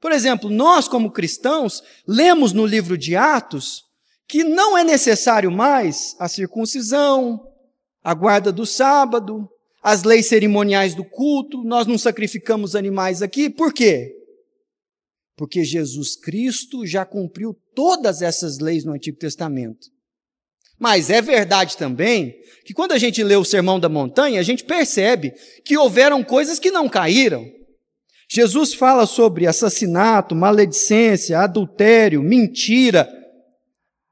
Por 0.00 0.10
exemplo, 0.10 0.50
nós, 0.50 0.88
como 0.88 1.12
cristãos, 1.12 1.84
lemos 2.04 2.52
no 2.52 2.66
livro 2.66 2.98
de 2.98 3.14
Atos 3.14 3.84
que 4.26 4.42
não 4.42 4.76
é 4.76 4.82
necessário 4.82 5.52
mais 5.52 6.16
a 6.18 6.26
circuncisão, 6.26 7.40
a 8.02 8.12
guarda 8.12 8.50
do 8.50 8.66
sábado, 8.66 9.48
as 9.80 10.02
leis 10.02 10.26
cerimoniais 10.26 10.96
do 10.96 11.04
culto, 11.04 11.62
nós 11.62 11.86
não 11.86 11.96
sacrificamos 11.96 12.74
animais 12.74 13.22
aqui, 13.22 13.48
por 13.48 13.72
quê? 13.72 14.16
Porque 15.36 15.62
Jesus 15.62 16.16
Cristo 16.16 16.84
já 16.84 17.04
cumpriu 17.04 17.56
todas 17.80 18.20
essas 18.20 18.58
leis 18.58 18.84
no 18.84 18.92
Antigo 18.92 19.16
Testamento. 19.16 19.88
Mas 20.78 21.08
é 21.08 21.22
verdade 21.22 21.78
também 21.78 22.38
que 22.62 22.74
quando 22.74 22.92
a 22.92 22.98
gente 22.98 23.24
lê 23.24 23.36
o 23.36 23.44
Sermão 23.44 23.80
da 23.80 23.88
Montanha, 23.88 24.38
a 24.38 24.42
gente 24.42 24.64
percebe 24.64 25.32
que 25.64 25.78
houveram 25.78 26.22
coisas 26.22 26.58
que 26.58 26.70
não 26.70 26.90
caíram. 26.90 27.50
Jesus 28.28 28.74
fala 28.74 29.06
sobre 29.06 29.46
assassinato, 29.46 30.34
maledicência, 30.34 31.40
adultério, 31.40 32.22
mentira, 32.22 33.10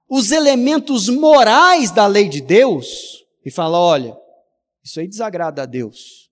os 0.09 0.33
elementos 0.33 1.11
morais 1.11 1.91
da 1.91 2.07
lei 2.07 2.27
de 2.27 2.41
Deus, 2.41 3.23
e 3.45 3.51
fala: 3.51 3.79
olha, 3.79 4.17
isso 4.83 4.99
aí 4.99 5.07
desagrada 5.07 5.65
a 5.65 5.67
Deus. 5.67 6.31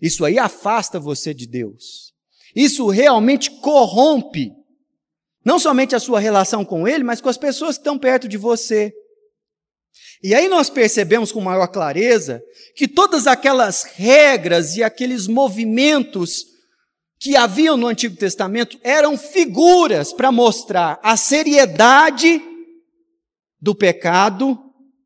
Isso 0.00 0.24
aí 0.24 0.38
afasta 0.38 1.00
você 1.00 1.34
de 1.34 1.48
Deus. 1.48 2.12
Isso 2.54 2.86
realmente 2.86 3.50
corrompe 3.50 4.61
não 5.44 5.58
somente 5.58 5.94
a 5.94 6.00
sua 6.00 6.20
relação 6.20 6.64
com 6.64 6.86
Ele, 6.86 7.02
mas 7.02 7.20
com 7.20 7.28
as 7.28 7.36
pessoas 7.36 7.76
que 7.76 7.80
estão 7.80 7.98
perto 7.98 8.28
de 8.28 8.36
você. 8.36 8.92
E 10.22 10.34
aí 10.34 10.48
nós 10.48 10.70
percebemos 10.70 11.32
com 11.32 11.40
maior 11.40 11.66
clareza 11.66 12.42
que 12.76 12.86
todas 12.86 13.26
aquelas 13.26 13.82
regras 13.82 14.76
e 14.76 14.82
aqueles 14.82 15.26
movimentos 15.26 16.46
que 17.18 17.36
haviam 17.36 17.76
no 17.76 17.88
Antigo 17.88 18.16
Testamento 18.16 18.78
eram 18.82 19.16
figuras 19.18 20.12
para 20.12 20.32
mostrar 20.32 20.98
a 21.02 21.16
seriedade 21.16 22.40
do 23.60 23.74
pecado 23.74 24.58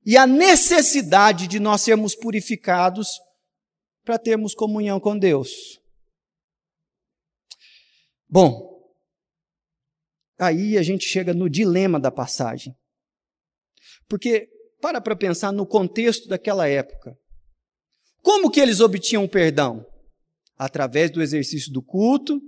e 0.04 0.16
a 0.16 0.26
necessidade 0.26 1.46
de 1.46 1.58
nós 1.58 1.82
sermos 1.82 2.14
purificados 2.14 3.08
para 4.04 4.18
termos 4.18 4.54
comunhão 4.54 5.00
com 5.00 5.18
Deus. 5.18 5.80
Bom, 8.28 8.75
aí 10.38 10.76
a 10.76 10.82
gente 10.82 11.06
chega 11.06 11.32
no 11.32 11.48
dilema 11.48 11.98
da 11.98 12.10
passagem. 12.10 12.74
Porque 14.08 14.48
para 14.80 15.00
para 15.00 15.16
pensar 15.16 15.52
no 15.52 15.66
contexto 15.66 16.28
daquela 16.28 16.68
época. 16.68 17.16
Como 18.22 18.50
que 18.50 18.60
eles 18.60 18.80
obtinham 18.80 19.24
o 19.24 19.28
perdão? 19.28 19.84
Através 20.58 21.10
do 21.10 21.22
exercício 21.22 21.72
do 21.72 21.82
culto, 21.82 22.40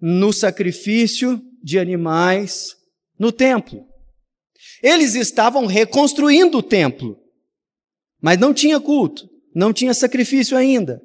no 0.00 0.32
sacrifício 0.32 1.42
de 1.62 1.78
animais, 1.78 2.76
no 3.18 3.30
templo. 3.30 3.86
Eles 4.82 5.14
estavam 5.14 5.66
reconstruindo 5.66 6.58
o 6.58 6.62
templo, 6.62 7.18
mas 8.20 8.38
não 8.38 8.52
tinha 8.52 8.80
culto, 8.80 9.28
não 9.54 9.72
tinha 9.72 9.94
sacrifício 9.94 10.56
ainda. 10.56 11.02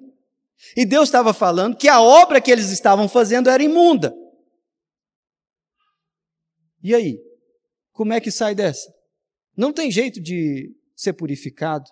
E 0.75 0.85
Deus 0.85 1.09
estava 1.09 1.33
falando 1.33 1.75
que 1.75 1.87
a 1.87 2.01
obra 2.01 2.39
que 2.39 2.51
eles 2.51 2.71
estavam 2.71 3.07
fazendo 3.09 3.49
era 3.49 3.61
imunda. 3.61 4.15
E 6.85 6.93
aí? 6.93 7.19
Como 7.93 8.13
é 8.13 8.21
que 8.21 8.29
sai 8.29 8.53
dessa? 8.53 8.93
Não 9.57 9.73
tem 9.73 9.89
jeito 9.89 10.21
de 10.21 10.71
ser 10.95 11.13
purificado. 11.13 11.89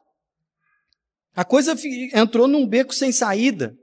A 1.34 1.44
coisa 1.44 1.76
entrou 2.14 2.48
num 2.48 2.68
beco 2.68 2.94
sem 2.94 3.12
saída. 3.12 3.76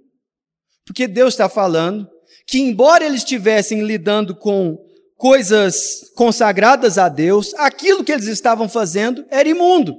Porque 0.86 1.08
Deus 1.08 1.34
está 1.34 1.48
falando 1.48 2.08
que, 2.46 2.60
embora 2.60 3.04
eles 3.04 3.22
estivessem 3.22 3.82
lidando 3.82 4.36
com 4.36 4.78
coisas 5.16 6.12
consagradas 6.14 6.96
a 6.96 7.08
Deus, 7.08 7.54
aquilo 7.54 8.04
que 8.04 8.12
eles 8.12 8.28
estavam 8.28 8.68
fazendo 8.68 9.26
era 9.30 9.48
imundo. 9.48 9.96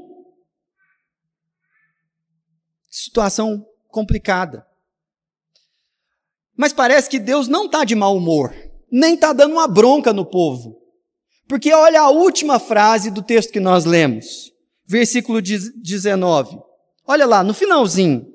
Situação 2.89 3.67
complicada. 3.89 4.65
Mas 6.55 6.71
parece 6.71 7.09
que 7.09 7.19
Deus 7.19 7.49
não 7.49 7.65
está 7.65 7.83
de 7.83 7.95
mau 7.95 8.15
humor, 8.15 8.55
nem 8.89 9.15
está 9.15 9.33
dando 9.33 9.51
uma 9.51 9.67
bronca 9.67 10.13
no 10.13 10.25
povo. 10.25 10.80
Porque 11.51 11.73
olha 11.73 11.99
a 11.99 12.09
última 12.09 12.61
frase 12.61 13.11
do 13.11 13.21
texto 13.21 13.51
que 13.51 13.59
nós 13.59 13.83
lemos, 13.83 14.53
versículo 14.85 15.41
19. 15.41 16.57
Olha 17.05 17.25
lá, 17.25 17.43
no 17.43 17.53
finalzinho. 17.53 18.25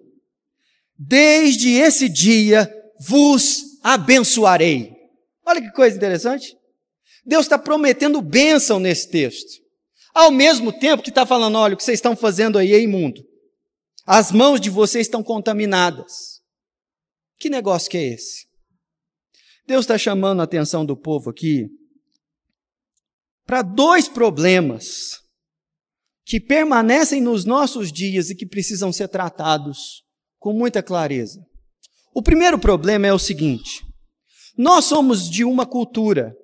Desde 0.99 1.71
esse 1.71 2.11
dia 2.11 2.71
vos 3.01 3.81
abençoarei. 3.83 4.93
Olha 5.47 5.63
que 5.63 5.73
coisa 5.73 5.97
interessante. 5.97 6.59
Deus 7.25 7.47
está 7.47 7.59
prometendo 7.59 8.21
bênção 8.21 8.79
nesse 8.79 9.09
texto. 9.09 9.63
Ao 10.13 10.31
mesmo 10.31 10.71
tempo 10.71 11.03
que 11.03 11.09
está 11.09 11.25
falando, 11.25 11.57
olha, 11.57 11.73
o 11.73 11.77
que 11.79 11.85
vocês 11.85 11.97
estão 11.97 12.15
fazendo 12.15 12.59
aí 12.59 12.75
é 12.75 12.81
imundo. 12.83 13.25
As 14.05 14.31
mãos 14.31 14.61
de 14.61 14.69
vocês 14.69 15.07
estão 15.07 15.23
contaminadas. 15.23 16.43
Que 17.39 17.49
negócio 17.49 17.91
que 17.91 17.97
é 17.97 18.09
esse? 18.09 18.47
Deus 19.67 19.85
está 19.85 19.97
chamando 19.97 20.41
a 20.41 20.45
atenção 20.45 20.85
do 20.85 20.95
povo 20.95 21.31
aqui 21.31 21.71
para 23.47 23.63
dois 23.63 24.09
problemas 24.09 25.21
que 26.25 26.41
permanecem 26.41 27.21
nos 27.21 27.45
nossos 27.45 27.93
dias 27.93 28.29
e 28.29 28.35
que 28.35 28.45
precisam 28.45 28.93
ser 28.93 29.09
tratados 29.09 30.03
com 30.39 30.53
muita 30.53 30.83
clareza. 30.83 31.41
O 32.13 32.21
primeiro 32.21 32.59
problema 32.59 33.07
é 33.07 33.13
o 33.13 33.19
seguinte: 33.19 33.87
nós 34.59 34.87
somos 34.87 35.31
de 35.31 35.45
uma 35.45 35.65
cultura 35.65 36.37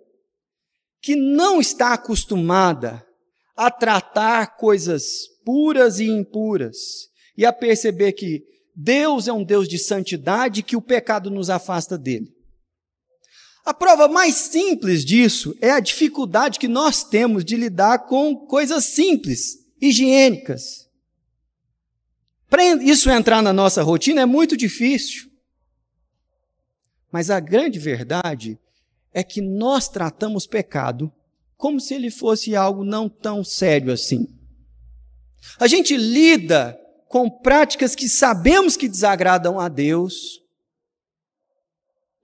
que 1.02 1.16
não 1.16 1.61
está 1.61 1.94
acostumada 1.94 3.04
a 3.56 3.71
tratar 3.71 4.56
coisas 4.56 5.04
puras 5.44 5.99
e 5.99 6.06
impuras 6.06 6.76
e 7.37 7.44
a 7.44 7.52
perceber 7.52 8.12
que 8.12 8.44
Deus 8.75 9.26
é 9.26 9.32
um 9.32 9.44
Deus 9.44 9.68
de 9.68 9.78
santidade 9.78 10.62
que 10.62 10.76
o 10.76 10.82
pecado 10.82 11.28
nos 11.28 11.50
afasta 11.50 11.99
dele. 11.99 12.32
A 13.64 13.73
prova 13.73 14.09
mais 14.09 14.35
simples 14.35 15.04
disso 15.04 15.57
é 15.61 15.71
a 15.71 15.81
dificuldade 15.81 16.59
que 16.59 16.66
nós 16.66 17.04
temos 17.04 17.45
de 17.45 17.57
lidar 17.57 18.07
com 18.07 18.35
coisas 18.35 18.85
simples, 18.87 19.59
higiênicas. 19.81 20.88
Para 22.50 22.64
isso 22.83 23.09
entrar 23.09 23.40
na 23.40 23.52
nossa 23.52 23.83
rotina 23.83 24.23
é 24.23 24.26
muito 24.26 24.57
difícil. 24.57 25.30
Mas 27.10 27.30
a 27.30 27.39
grande 27.39 27.78
verdade 27.78 28.58
é 29.13 29.23
que 29.23 29.41
nós 29.41 29.89
tratamos 29.89 30.47
pecado 30.47 31.13
como 31.56 31.78
se 31.78 31.95
ele 31.95 32.10
fosse 32.10 32.56
algo 32.56 32.84
não 32.84 33.08
tão 33.08 33.45
sério 33.45 33.93
assim. 33.93 34.26
A 35.60 35.69
gente 35.69 35.97
lida 35.97 36.78
com 37.06 37.30
práticas 37.30 37.95
que 37.95 38.08
sabemos 38.08 38.76
que 38.76 38.89
desagradam 38.89 39.60
a 39.60 39.69
Deus, 39.69 40.43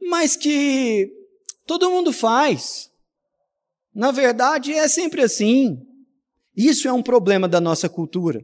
mas 0.00 0.34
que 0.34 1.12
Todo 1.68 1.90
mundo 1.90 2.14
faz. 2.14 2.90
Na 3.94 4.10
verdade, 4.10 4.72
é 4.72 4.88
sempre 4.88 5.20
assim. 5.20 5.78
Isso 6.56 6.88
é 6.88 6.92
um 6.92 7.02
problema 7.02 7.46
da 7.46 7.60
nossa 7.60 7.90
cultura. 7.90 8.42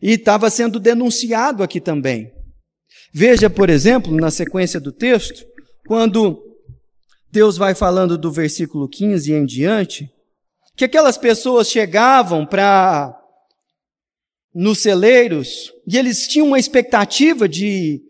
E 0.00 0.12
estava 0.12 0.48
sendo 0.48 0.80
denunciado 0.80 1.62
aqui 1.62 1.78
também. 1.78 2.32
Veja, 3.12 3.50
por 3.50 3.68
exemplo, 3.68 4.16
na 4.16 4.30
sequência 4.30 4.80
do 4.80 4.90
texto, 4.90 5.44
quando 5.86 6.42
Deus 7.30 7.58
vai 7.58 7.74
falando 7.74 8.16
do 8.16 8.32
versículo 8.32 8.88
15 8.88 9.34
em 9.34 9.44
diante, 9.44 10.10
que 10.74 10.86
aquelas 10.86 11.18
pessoas 11.18 11.68
chegavam 11.68 12.46
para 12.46 13.14
nos 14.54 14.78
celeiros 14.78 15.70
e 15.86 15.98
eles 15.98 16.26
tinham 16.26 16.46
uma 16.46 16.58
expectativa 16.58 17.46
de 17.46 18.05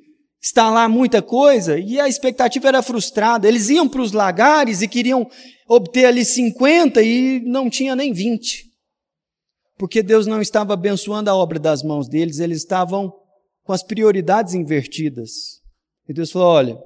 lá 0.55 0.89
muita 0.89 1.21
coisa 1.21 1.79
e 1.79 1.99
a 1.99 2.09
expectativa 2.09 2.69
era 2.69 2.83
frustrada. 2.83 3.49
Eles 3.49 3.69
iam 3.69 3.89
para 3.89 4.01
os 4.01 4.13
lagares 4.13 4.83
e 4.83 4.89
queriam 4.89 5.29
obter 5.69 6.05
ali 6.05 6.25
50 6.25 7.03
e 7.03 7.41
não 7.41 7.69
tinha 7.69 7.97
nem 7.97 8.13
20. 8.13 8.65
Porque 9.79 10.03
Deus 10.03 10.27
não 10.27 10.41
estava 10.41 10.75
abençoando 10.75 11.31
a 11.31 11.35
obra 11.35 11.59
das 11.59 11.83
mãos 11.83 12.09
deles, 12.09 12.39
eles 12.39 12.59
estavam 12.59 13.13
com 13.65 13.73
as 13.73 13.83
prioridades 13.83 14.55
invertidas. 14.55 15.61
E 16.09 16.15
Deus 16.15 16.31
falou: 16.31 16.49
olha, 16.49 16.79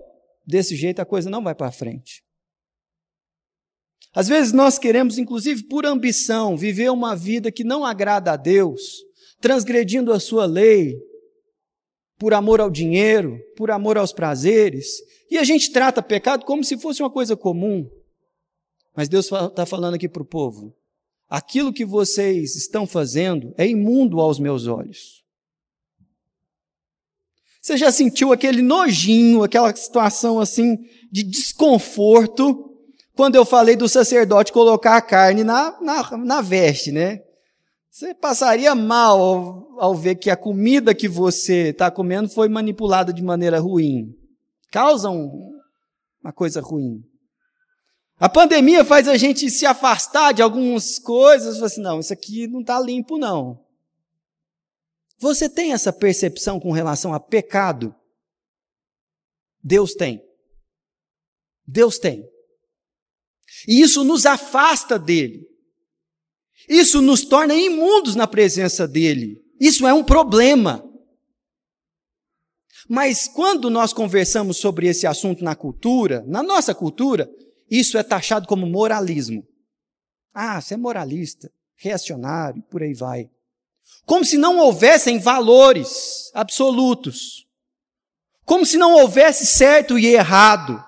desse 0.46 0.74
jeito 0.74 1.00
a 1.00 1.04
coisa 1.04 1.28
não 1.30 1.42
vai 1.42 1.54
para 1.54 1.70
frente. 1.70 2.22
Às 4.12 4.26
vezes 4.26 4.52
nós 4.52 4.78
queremos, 4.78 5.18
inclusive 5.18 5.64
por 5.64 5.86
ambição, 5.86 6.56
viver 6.56 6.90
uma 6.90 7.14
vida 7.14 7.52
que 7.52 7.62
não 7.62 7.84
agrada 7.84 8.32
a 8.32 8.36
Deus, 8.36 8.80
transgredindo 9.40 10.12
a 10.12 10.18
sua 10.18 10.46
lei, 10.46 10.96
por 12.20 12.34
amor 12.34 12.60
ao 12.60 12.70
dinheiro, 12.70 13.40
por 13.56 13.70
amor 13.70 13.96
aos 13.96 14.12
prazeres, 14.12 15.02
e 15.30 15.38
a 15.38 15.42
gente 15.42 15.72
trata 15.72 16.02
pecado 16.02 16.44
como 16.44 16.62
se 16.62 16.76
fosse 16.76 17.02
uma 17.02 17.08
coisa 17.08 17.34
comum. 17.34 17.90
Mas 18.94 19.08
Deus 19.08 19.24
está 19.32 19.64
falando 19.64 19.94
aqui 19.94 20.06
para 20.06 20.20
o 20.20 20.26
povo: 20.26 20.76
aquilo 21.26 21.72
que 21.72 21.84
vocês 21.84 22.56
estão 22.56 22.86
fazendo 22.86 23.54
é 23.56 23.66
imundo 23.66 24.20
aos 24.20 24.38
meus 24.38 24.66
olhos. 24.66 25.24
Você 27.62 27.78
já 27.78 27.90
sentiu 27.90 28.32
aquele 28.32 28.60
nojinho, 28.60 29.42
aquela 29.42 29.74
situação 29.74 30.38
assim 30.38 30.76
de 31.10 31.22
desconforto, 31.22 32.76
quando 33.14 33.36
eu 33.36 33.46
falei 33.46 33.76
do 33.76 33.88
sacerdote 33.88 34.52
colocar 34.52 34.96
a 34.96 35.02
carne 35.02 35.42
na, 35.42 35.80
na, 35.80 36.16
na 36.18 36.40
veste, 36.42 36.92
né? 36.92 37.22
Você 38.00 38.14
passaria 38.14 38.74
mal 38.74 39.76
ao, 39.78 39.94
ver 39.94 40.14
que 40.14 40.30
a 40.30 40.36
comida 40.36 40.94
que 40.94 41.06
você 41.06 41.68
está 41.68 41.90
comendo 41.90 42.30
foi 42.30 42.48
manipulada 42.48 43.12
de 43.12 43.22
maneira 43.22 43.60
ruim. 43.60 44.16
Causa 44.70 45.10
um, 45.10 45.60
uma 46.24 46.32
coisa 46.32 46.62
ruim. 46.62 47.04
A 48.18 48.26
pandemia 48.26 48.86
faz 48.86 49.06
a 49.06 49.18
gente 49.18 49.50
se 49.50 49.66
afastar 49.66 50.32
de 50.32 50.40
algumas 50.40 50.98
coisas. 50.98 51.62
Assim, 51.62 51.82
não, 51.82 52.00
isso 52.00 52.10
aqui 52.10 52.46
não 52.46 52.62
está 52.62 52.80
limpo, 52.80 53.18
não. 53.18 53.62
Você 55.18 55.46
tem 55.46 55.74
essa 55.74 55.92
percepção 55.92 56.58
com 56.58 56.72
relação 56.72 57.12
a 57.12 57.20
pecado? 57.20 57.94
Deus 59.62 59.92
tem. 59.92 60.24
Deus 61.66 61.98
tem. 61.98 62.26
E 63.68 63.82
isso 63.82 64.02
nos 64.04 64.24
afasta 64.24 64.98
dele. 64.98 65.49
Isso 66.70 67.02
nos 67.02 67.24
torna 67.24 67.52
imundos 67.52 68.14
na 68.14 68.28
presença 68.28 68.86
dele. 68.86 69.42
Isso 69.58 69.88
é 69.88 69.92
um 69.92 70.04
problema. 70.04 70.88
Mas 72.88 73.26
quando 73.26 73.68
nós 73.68 73.92
conversamos 73.92 74.58
sobre 74.58 74.86
esse 74.86 75.04
assunto 75.04 75.42
na 75.42 75.56
cultura, 75.56 76.24
na 76.28 76.44
nossa 76.44 76.72
cultura, 76.72 77.28
isso 77.68 77.98
é 77.98 78.04
taxado 78.04 78.46
como 78.46 78.68
moralismo. 78.68 79.44
Ah, 80.32 80.60
você 80.60 80.74
é 80.74 80.76
moralista, 80.76 81.50
reacionário, 81.76 82.62
por 82.70 82.84
aí 82.84 82.94
vai. 82.94 83.28
Como 84.06 84.24
se 84.24 84.38
não 84.38 84.58
houvessem 84.58 85.18
valores 85.18 86.30
absolutos. 86.34 87.46
Como 88.44 88.64
se 88.64 88.76
não 88.76 88.92
houvesse 88.92 89.44
certo 89.44 89.98
e 89.98 90.06
errado. 90.06 90.80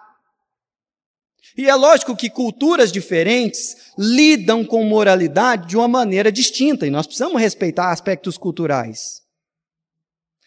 E 1.56 1.68
é 1.68 1.74
lógico 1.74 2.16
que 2.16 2.30
culturas 2.30 2.90
diferentes 2.90 3.92
lidam 3.98 4.64
com 4.64 4.84
moralidade 4.84 5.68
de 5.68 5.76
uma 5.76 5.88
maneira 5.88 6.32
distinta, 6.32 6.86
e 6.86 6.90
nós 6.90 7.06
precisamos 7.06 7.40
respeitar 7.40 7.90
aspectos 7.90 8.38
culturais. 8.38 9.22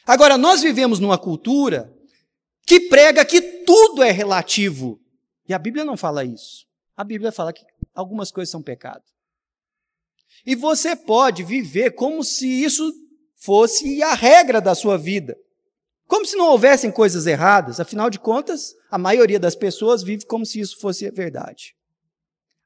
Agora, 0.05 0.37
nós 0.37 0.61
vivemos 0.61 0.99
numa 0.99 1.17
cultura 1.17 1.91
que 2.65 2.81
prega 2.81 3.25
que 3.25 3.41
tudo 3.41 4.03
é 4.03 4.11
relativo. 4.11 4.99
E 5.47 5.53
a 5.53 5.59
Bíblia 5.59 5.85
não 5.85 5.97
fala 5.97 6.23
isso. 6.23 6.65
A 6.95 7.03
Bíblia 7.03 7.31
fala 7.31 7.53
que 7.53 7.65
algumas 7.93 8.31
coisas 8.31 8.51
são 8.51 8.61
pecado. 8.61 9.03
E 10.45 10.55
você 10.55 10.95
pode 10.95 11.43
viver 11.43 11.91
como 11.91 12.23
se 12.23 12.47
isso 12.47 12.91
fosse 13.35 14.01
a 14.01 14.13
regra 14.13 14.59
da 14.59 14.73
sua 14.73 14.97
vida. 14.97 15.35
Como 16.07 16.25
se 16.25 16.35
não 16.35 16.49
houvessem 16.49 16.91
coisas 16.91 17.25
erradas, 17.25 17.79
afinal 17.79 18.09
de 18.09 18.19
contas, 18.19 18.75
a 18.95 18.97
maioria 18.97 19.38
das 19.38 19.58
pessoas 19.58 20.01
vive 20.01 20.25
como 20.25 20.45
se 20.45 20.58
isso 20.58 20.79
fosse 20.79 21.12
verdade. 21.12 21.75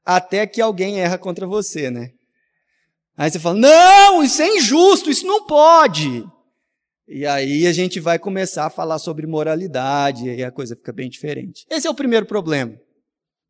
Até 0.04 0.46
que 0.46 0.60
alguém 0.60 1.00
erra 1.00 1.18
contra 1.18 1.44
você, 1.44 1.90
né? 1.90 2.12
Aí 3.16 3.28
você 3.28 3.40
fala: 3.40 3.58
não, 3.58 4.22
isso 4.22 4.40
é 4.40 4.46
injusto, 4.46 5.10
isso 5.10 5.26
não 5.26 5.44
pode. 5.44 6.24
E 7.08 7.26
aí 7.26 7.66
a 7.66 7.72
gente 7.72 7.98
vai 7.98 8.16
começar 8.16 8.66
a 8.66 8.70
falar 8.70 9.00
sobre 9.00 9.26
moralidade, 9.26 10.26
e 10.26 10.30
aí 10.30 10.44
a 10.44 10.52
coisa 10.52 10.76
fica 10.76 10.92
bem 10.92 11.10
diferente. 11.10 11.66
Esse 11.68 11.88
é 11.88 11.90
o 11.90 11.96
primeiro 11.96 12.24
problema. 12.24 12.80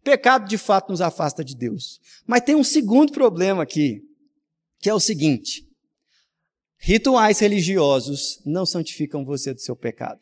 Pecado 0.03 0.49
de 0.49 0.57
fato 0.57 0.88
nos 0.88 1.03
afasta 1.03 1.45
de 1.45 1.55
Deus. 1.55 2.01
Mas 2.27 2.40
tem 2.40 2.55
um 2.55 2.64
segundo 2.64 3.12
problema 3.12 3.62
aqui, 3.62 4.01
que 4.79 4.88
é 4.88 4.95
o 4.95 5.01
seguinte: 5.01 5.69
rituais 6.79 7.40
religiosos 7.40 8.40
não 8.47 8.64
santificam 8.64 9.23
você 9.23 9.53
do 9.53 9.61
seu 9.61 9.77
pecado. 9.77 10.21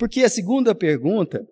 Porque 0.00 0.24
a 0.24 0.30
segunda 0.30 0.74
pergunta, 0.74 1.46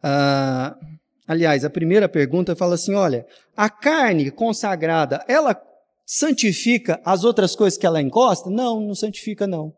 ah, 0.00 0.78
aliás, 1.26 1.64
a 1.64 1.68
primeira 1.68 2.08
pergunta 2.08 2.54
fala 2.54 2.76
assim: 2.76 2.94
olha, 2.94 3.26
a 3.56 3.68
carne 3.68 4.30
consagrada, 4.30 5.24
ela 5.26 5.60
santifica 6.06 7.00
as 7.04 7.24
outras 7.24 7.56
coisas 7.56 7.76
que 7.76 7.84
ela 7.84 8.00
encosta? 8.00 8.48
Não, 8.48 8.80
não 8.80 8.94
santifica, 8.94 9.44
não. 9.44 9.76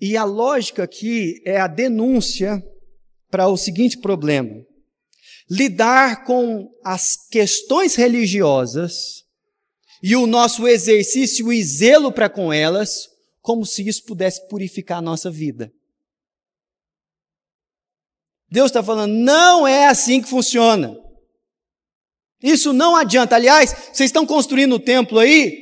E 0.00 0.16
a 0.16 0.22
lógica 0.22 0.84
aqui 0.84 1.42
é 1.44 1.60
a 1.60 1.66
denúncia 1.66 2.64
para 3.28 3.48
o 3.48 3.56
seguinte 3.56 3.98
problema: 3.98 4.64
lidar 5.50 6.24
com 6.24 6.70
as 6.84 7.16
questões 7.16 7.96
religiosas 7.96 9.24
e 10.00 10.14
o 10.14 10.24
nosso 10.24 10.68
exercício 10.68 11.52
e 11.52 11.60
zelo 11.64 12.12
para 12.12 12.28
com 12.28 12.52
elas, 12.52 13.11
como 13.42 13.66
se 13.66 13.86
isso 13.86 14.04
pudesse 14.04 14.48
purificar 14.48 14.98
a 14.98 15.02
nossa 15.02 15.30
vida. 15.30 15.70
Deus 18.48 18.66
está 18.66 18.82
falando, 18.82 19.12
não 19.12 19.66
é 19.66 19.88
assim 19.88 20.22
que 20.22 20.28
funciona. 20.28 20.96
Isso 22.40 22.72
não 22.72 22.94
adianta. 22.94 23.34
Aliás, 23.34 23.70
vocês 23.70 24.08
estão 24.08 24.26
construindo 24.26 24.74
o 24.74 24.80
templo 24.80 25.18
aí? 25.18 25.60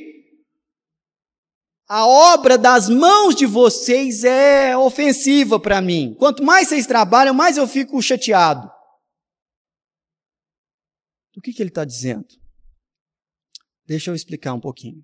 A 1.87 2.05
obra 2.05 2.57
das 2.57 2.89
mãos 2.89 3.35
de 3.35 3.45
vocês 3.45 4.23
é 4.23 4.77
ofensiva 4.77 5.59
para 5.59 5.81
mim. 5.81 6.15
Quanto 6.17 6.43
mais 6.43 6.67
vocês 6.69 6.85
trabalham, 6.85 7.33
mais 7.33 7.57
eu 7.57 7.67
fico 7.67 8.01
chateado. 8.01 8.69
O 11.35 11.41
que, 11.41 11.51
que 11.51 11.61
ele 11.61 11.69
está 11.69 11.83
dizendo? 11.83 12.27
Deixa 13.85 14.11
eu 14.11 14.15
explicar 14.15 14.53
um 14.53 14.59
pouquinho. 14.59 15.03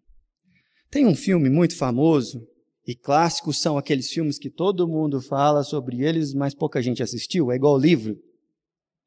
Tem 0.89 1.05
um 1.05 1.15
filme 1.15 1.49
muito 1.49 1.75
famoso, 1.75 2.47
e 2.87 2.95
clássicos 2.95 3.59
são 3.59 3.77
aqueles 3.77 4.09
filmes 4.09 4.39
que 4.39 4.49
todo 4.49 4.87
mundo 4.87 5.21
fala 5.21 5.61
sobre 5.61 6.05
eles, 6.05 6.33
mas 6.33 6.55
pouca 6.55 6.81
gente 6.81 7.03
assistiu, 7.03 7.51
é 7.51 7.55
igual 7.55 7.75
o 7.75 7.77
livro, 7.77 8.17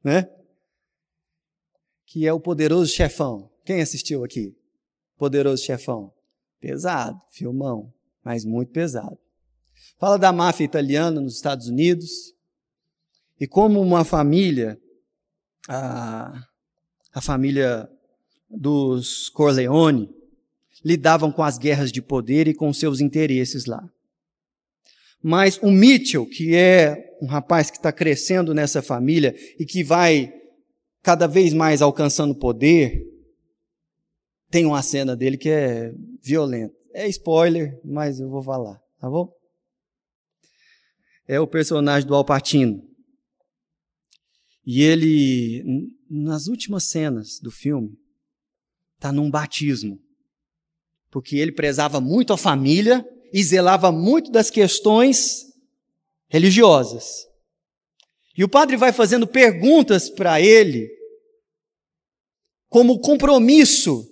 né? 0.04 0.30
que 2.04 2.26
é 2.26 2.32
o 2.32 2.40
Poderoso 2.40 2.92
Chefão. 2.92 3.50
Quem 3.64 3.80
assistiu 3.80 4.22
aqui? 4.22 4.54
Poderoso 5.16 5.64
Chefão. 5.64 6.12
Pesado, 6.60 7.18
filmão, 7.30 7.90
mas 8.22 8.44
muito 8.44 8.70
pesado. 8.70 9.16
Fala 9.98 10.18
da 10.18 10.30
máfia 10.30 10.64
italiana 10.64 11.18
nos 11.20 11.36
Estados 11.36 11.68
Unidos 11.68 12.34
e 13.40 13.46
como 13.46 13.80
uma 13.80 14.04
família, 14.04 14.78
a, 15.66 16.46
a 17.14 17.20
família 17.22 17.88
dos 18.50 19.30
Corleone, 19.30 20.12
lidavam 20.84 21.30
com 21.30 21.42
as 21.42 21.58
guerras 21.58 21.92
de 21.92 22.00
poder 22.00 22.48
e 22.48 22.54
com 22.54 22.72
seus 22.72 23.00
interesses 23.00 23.66
lá. 23.66 23.88
Mas 25.22 25.58
o 25.58 25.70
Mitchell, 25.70 26.26
que 26.26 26.54
é 26.54 27.16
um 27.20 27.26
rapaz 27.26 27.70
que 27.70 27.76
está 27.76 27.92
crescendo 27.92 28.54
nessa 28.54 28.80
família 28.80 29.34
e 29.58 29.66
que 29.66 29.84
vai 29.84 30.32
cada 31.02 31.26
vez 31.26 31.52
mais 31.52 31.82
alcançando 31.82 32.34
poder, 32.34 33.06
tem 34.50 34.64
uma 34.64 34.82
cena 34.82 35.14
dele 35.14 35.36
que 35.36 35.50
é 35.50 35.92
violenta. 36.22 36.74
É 36.92 37.06
spoiler, 37.08 37.78
mas 37.84 38.18
eu 38.18 38.28
vou 38.28 38.42
falar, 38.42 38.80
tá 38.98 39.08
bom? 39.08 39.32
É 41.28 41.38
o 41.38 41.46
personagem 41.46 42.08
do 42.08 42.14
Alpatino. 42.14 42.82
E 44.66 44.82
ele, 44.82 45.88
nas 46.08 46.46
últimas 46.46 46.84
cenas 46.84 47.38
do 47.38 47.50
filme, 47.50 47.96
está 48.96 49.12
num 49.12 49.30
batismo. 49.30 50.00
Porque 51.10 51.36
ele 51.36 51.52
prezava 51.52 52.00
muito 52.00 52.32
a 52.32 52.36
família 52.36 53.04
e 53.32 53.42
zelava 53.42 53.90
muito 53.90 54.30
das 54.30 54.50
questões 54.50 55.46
religiosas. 56.28 57.26
E 58.36 58.44
o 58.44 58.48
padre 58.48 58.76
vai 58.76 58.92
fazendo 58.92 59.26
perguntas 59.26 60.08
para 60.08 60.40
ele, 60.40 60.88
como 62.68 63.00
compromisso 63.00 64.08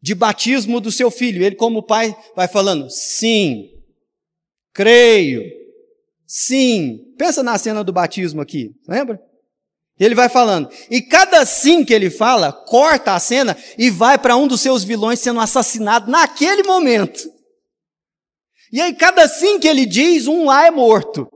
de 0.00 0.14
batismo 0.14 0.80
do 0.80 0.92
seu 0.92 1.10
filho. 1.10 1.42
Ele, 1.42 1.56
como 1.56 1.82
pai, 1.82 2.14
vai 2.36 2.46
falando: 2.46 2.90
sim, 2.90 3.70
creio, 4.72 5.42
sim. 6.26 7.14
Pensa 7.16 7.42
na 7.42 7.56
cena 7.56 7.82
do 7.82 7.92
batismo 7.92 8.40
aqui, 8.40 8.74
lembra? 8.86 9.20
Ele 9.98 10.14
vai 10.14 10.28
falando. 10.28 10.68
E 10.90 11.00
cada 11.00 11.44
sim 11.44 11.84
que 11.84 11.92
ele 11.92 12.10
fala, 12.10 12.52
corta 12.52 13.14
a 13.14 13.20
cena 13.20 13.56
e 13.78 13.90
vai 13.90 14.18
para 14.18 14.36
um 14.36 14.48
dos 14.48 14.60
seus 14.60 14.82
vilões 14.84 15.20
sendo 15.20 15.40
assassinado 15.40 16.10
naquele 16.10 16.62
momento. 16.62 17.30
E 18.72 18.80
aí, 18.80 18.94
cada 18.94 19.28
sim 19.28 19.60
que 19.60 19.68
ele 19.68 19.84
diz, 19.84 20.26
um 20.26 20.46
lá 20.46 20.66
é 20.66 20.70
morto. 20.70 21.28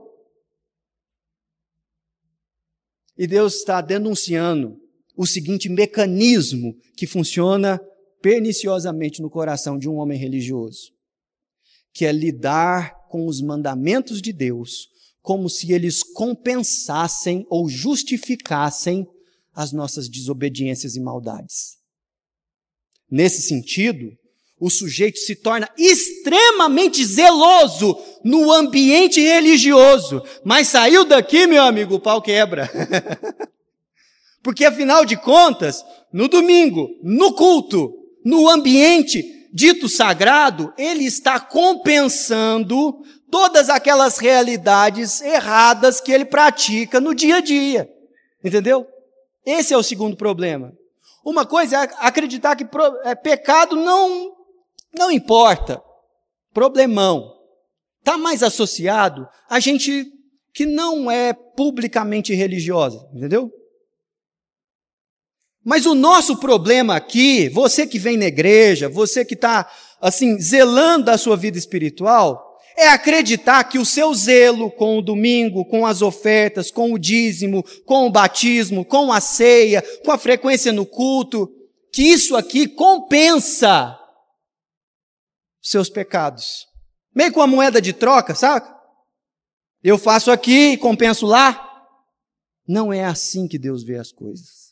E 3.15 3.27
Deus 3.27 3.55
está 3.55 3.79
denunciando 3.79 4.75
o 5.15 5.25
seguinte 5.25 5.69
mecanismo 5.69 6.75
que 6.95 7.07
funciona 7.07 7.79
perniciosamente 8.21 9.21
no 9.21 9.29
coração 9.29 9.77
de 9.77 9.87
um 9.87 9.95
homem 9.95 10.17
religioso, 10.17 10.91
que 11.93 12.05
é 12.05 12.11
lidar 12.11 12.95
com 13.09 13.25
os 13.25 13.41
mandamentos 13.41 14.21
de 14.21 14.33
Deus 14.33 14.89
como 15.27 15.49
se 15.49 15.73
eles 15.73 16.03
compensassem 16.03 17.45
ou 17.49 17.67
justificassem 17.67 19.05
as 19.53 19.73
nossas 19.73 20.07
desobediências 20.07 20.95
e 20.95 21.01
maldades. 21.01 21.75
Nesse 23.11 23.41
sentido, 23.41 24.17
o 24.57 24.69
sujeito 24.69 25.19
se 25.19 25.35
torna 25.35 25.69
extremamente 25.77 27.03
zeloso 27.03 28.01
no 28.23 28.49
ambiente 28.53 29.19
religioso. 29.19 30.23
Mas 30.45 30.69
saiu 30.69 31.03
daqui, 31.03 31.45
meu 31.45 31.61
amigo, 31.61 31.95
o 31.95 31.99
pau 31.99 32.21
quebra. 32.21 32.71
Porque 34.41 34.63
afinal 34.63 35.03
de 35.03 35.17
contas, 35.17 35.83
no 36.13 36.29
domingo, 36.29 36.87
no 37.03 37.33
culto, 37.33 37.93
no 38.23 38.47
ambiente 38.47 39.49
dito 39.53 39.89
sagrado, 39.89 40.73
ele 40.77 41.03
está 41.03 41.37
compensando 41.37 43.03
todas 43.29 43.69
aquelas 43.69 44.17
realidades 44.17 45.21
erradas 45.21 45.99
que 45.99 46.11
ele 46.11 46.25
pratica 46.25 46.99
no 46.99 47.13
dia 47.13 47.37
a 47.37 47.41
dia. 47.41 47.89
Entendeu? 48.43 48.87
Esse 49.45 49.73
é 49.73 49.77
o 49.77 49.83
segundo 49.83 50.15
problema. 50.15 50.73
Uma 51.23 51.45
coisa 51.45 51.83
é 51.83 51.89
acreditar 51.99 52.55
que 52.55 52.65
é, 53.03 53.15
pecado 53.15 53.75
não 53.75 54.35
não 54.97 55.11
importa. 55.11 55.81
Problemão. 56.53 57.35
Está 57.99 58.17
mais 58.17 58.41
associado 58.41 59.27
a 59.49 59.59
gente 59.59 60.11
que 60.53 60.65
não 60.65 61.11
é 61.11 61.33
publicamente 61.33 62.33
religiosa, 62.33 63.07
entendeu? 63.13 63.51
Mas 65.63 65.85
o 65.85 65.93
nosso 65.93 66.37
problema 66.37 66.95
aqui, 66.95 67.49
você 67.49 67.85
que 67.85 67.99
vem 67.99 68.15
na 68.15 68.25
igreja, 68.25 68.87
você 68.87 69.25
que 69.25 69.33
está 69.33 69.69
assim 70.01 70.39
zelando 70.39 71.05
da 71.05 71.17
sua 71.17 71.35
vida 71.35 71.57
espiritual, 71.57 72.46
é 72.77 72.89
acreditar 72.89 73.63
que 73.63 73.79
o 73.79 73.85
seu 73.85 74.13
zelo 74.13 74.69
com 74.69 74.99
o 74.99 75.01
domingo, 75.01 75.65
com 75.65 75.83
as 75.83 76.03
ofertas, 76.03 76.69
com 76.69 76.93
o 76.93 76.99
dízimo, 76.99 77.63
com 77.85 78.05
o 78.05 78.11
batismo, 78.11 78.85
com 78.85 79.11
a 79.11 79.19
ceia, 79.19 79.81
com 80.05 80.11
a 80.11 80.17
frequência 80.17 80.71
no 80.71 80.85
culto, 80.85 81.51
que 81.91 82.03
isso 82.03 82.35
aqui 82.35 82.67
compensa 82.67 83.97
seus 85.59 85.89
pecados. 85.89 86.67
Meio 87.15 87.33
com 87.33 87.41
a 87.41 87.47
moeda 87.47 87.81
de 87.81 87.93
troca, 87.93 88.35
sabe? 88.35 88.71
Eu 89.83 89.97
faço 89.97 90.29
aqui 90.29 90.73
e 90.73 90.77
compenso 90.77 91.25
lá. 91.25 91.63
Não 92.67 92.93
é 92.93 93.03
assim 93.03 93.47
que 93.47 93.57
Deus 93.57 93.83
vê 93.83 93.97
as 93.97 94.11
coisas. 94.11 94.67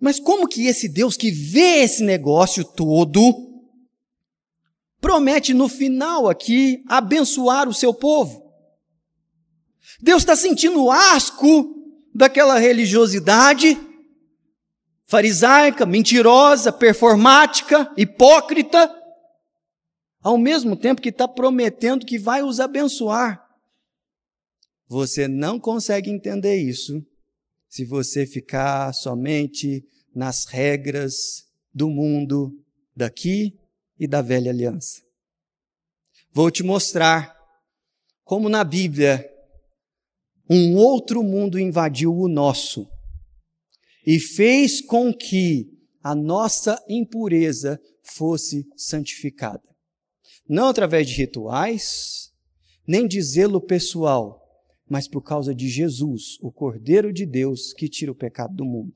Mas 0.00 0.20
como 0.20 0.46
que 0.46 0.66
esse 0.66 0.88
Deus 0.88 1.16
que 1.16 1.32
vê 1.32 1.82
esse 1.82 2.04
negócio 2.04 2.64
todo 2.64 3.45
promete 5.06 5.54
no 5.54 5.68
final 5.68 6.28
aqui 6.28 6.82
abençoar 6.88 7.68
o 7.68 7.72
seu 7.72 7.94
povo? 7.94 8.52
Deus 10.00 10.22
está 10.22 10.34
sentindo 10.34 10.90
asco 10.90 11.72
daquela 12.12 12.58
religiosidade 12.58 13.78
farisaica, 15.04 15.86
mentirosa, 15.86 16.72
performática, 16.72 17.88
hipócrita, 17.96 18.92
ao 20.20 20.36
mesmo 20.36 20.74
tempo 20.74 21.00
que 21.00 21.10
está 21.10 21.28
prometendo 21.28 22.04
que 22.04 22.18
vai 22.18 22.42
os 22.42 22.58
abençoar. 22.58 23.46
Você 24.88 25.28
não 25.28 25.60
consegue 25.60 26.10
entender 26.10 26.56
isso 26.56 27.00
se 27.68 27.84
você 27.84 28.26
ficar 28.26 28.92
somente 28.92 29.86
nas 30.12 30.46
regras 30.46 31.46
do 31.72 31.88
mundo 31.88 32.60
daqui 32.96 33.56
e 33.98 34.06
da 34.06 34.22
velha 34.22 34.50
aliança. 34.50 35.02
Vou 36.32 36.50
te 36.50 36.62
mostrar 36.62 37.36
como 38.24 38.48
na 38.48 38.62
Bíblia 38.62 39.28
um 40.48 40.76
outro 40.76 41.22
mundo 41.22 41.58
invadiu 41.58 42.14
o 42.14 42.28
nosso 42.28 42.88
e 44.06 44.20
fez 44.20 44.80
com 44.80 45.12
que 45.12 45.68
a 46.02 46.14
nossa 46.14 46.80
impureza 46.88 47.80
fosse 48.02 48.64
santificada. 48.76 49.62
Não 50.48 50.68
através 50.68 51.08
de 51.08 51.14
rituais, 51.14 52.30
nem 52.86 53.08
de 53.08 53.20
zelo 53.20 53.60
pessoal, 53.60 54.40
mas 54.88 55.08
por 55.08 55.22
causa 55.22 55.52
de 55.52 55.68
Jesus, 55.68 56.38
o 56.40 56.52
Cordeiro 56.52 57.12
de 57.12 57.26
Deus 57.26 57.72
que 57.72 57.88
tira 57.88 58.12
o 58.12 58.14
pecado 58.14 58.54
do 58.54 58.64
mundo. 58.64 58.94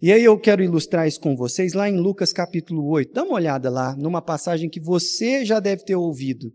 E 0.00 0.12
aí 0.12 0.24
eu 0.24 0.38
quero 0.38 0.62
ilustrar 0.62 1.06
isso 1.06 1.20
com 1.20 1.36
vocês 1.36 1.72
lá 1.72 1.88
em 1.88 1.96
Lucas 1.96 2.32
capítulo 2.32 2.88
8. 2.88 3.12
Dá 3.12 3.22
uma 3.22 3.34
olhada 3.34 3.70
lá, 3.70 3.94
numa 3.96 4.20
passagem 4.20 4.68
que 4.68 4.80
você 4.80 5.44
já 5.44 5.60
deve 5.60 5.84
ter 5.84 5.94
ouvido. 5.94 6.52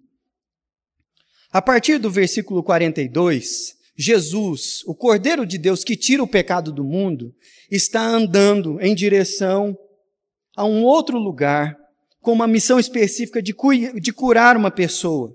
A 1.51 1.61
partir 1.61 1.97
do 1.97 2.11
versículo 2.11 2.61
42, 2.61 3.75
Jesus, 3.97 4.83
o 4.85 4.93
Cordeiro 4.93 5.45
de 5.45 5.57
Deus 5.57 5.83
que 5.83 5.95
tira 5.95 6.21
o 6.21 6.27
pecado 6.27 6.71
do 6.71 6.83
mundo, 6.83 7.33
está 7.71 8.01
andando 8.01 8.79
em 8.81 8.93
direção 8.93 9.77
a 10.55 10.65
um 10.65 10.83
outro 10.83 11.17
lugar 11.17 11.75
com 12.21 12.33
uma 12.33 12.47
missão 12.47 12.79
específica 12.79 13.41
de, 13.41 13.53
cu 13.53 13.69
de 13.99 14.11
curar 14.11 14.57
uma 14.57 14.69
pessoa. 14.69 15.33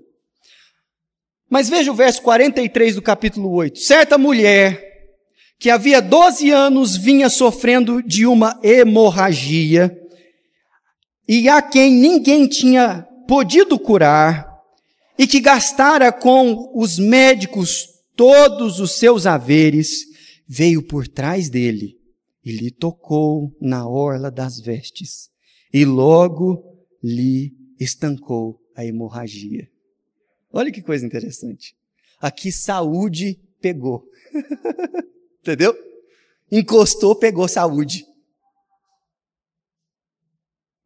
Mas 1.49 1.69
veja 1.69 1.91
o 1.91 1.95
verso 1.95 2.21
43 2.21 2.95
do 2.95 3.01
capítulo 3.01 3.51
8. 3.51 3.79
Certa 3.79 4.17
mulher 4.17 4.92
que 5.63 5.69
havia 5.69 6.01
12 6.01 6.51
anos 6.51 6.97
vinha 6.97 7.29
sofrendo 7.29 8.03
de 8.03 8.25
uma 8.25 8.59
hemorragia 8.61 9.97
e 11.25 11.47
a 11.47 11.61
quem 11.61 11.89
ninguém 11.89 12.49
tinha 12.49 13.07
podido 13.29 13.79
curar 13.79 14.45
e 15.17 15.25
que 15.25 15.39
gastara 15.39 16.11
com 16.11 16.69
os 16.75 16.99
médicos 16.99 17.87
todos 18.13 18.81
os 18.81 18.99
seus 18.99 19.25
haveres, 19.25 20.01
veio 20.45 20.83
por 20.83 21.07
trás 21.07 21.49
dele 21.49 21.97
e 22.43 22.51
lhe 22.51 22.69
tocou 22.69 23.55
na 23.61 23.87
orla 23.87 24.29
das 24.29 24.59
vestes, 24.59 25.29
e 25.73 25.85
logo 25.85 26.61
lhe 27.01 27.53
estancou 27.79 28.59
a 28.75 28.83
hemorragia. 28.83 29.69
Olha 30.51 30.73
que 30.73 30.81
coisa 30.81 31.05
interessante. 31.05 31.73
Aqui 32.19 32.51
saúde 32.51 33.39
pegou. 33.61 34.03
Entendeu? 35.43 35.77
Encostou, 36.49 37.13
pegou 37.13 37.45
saúde. 37.49 38.05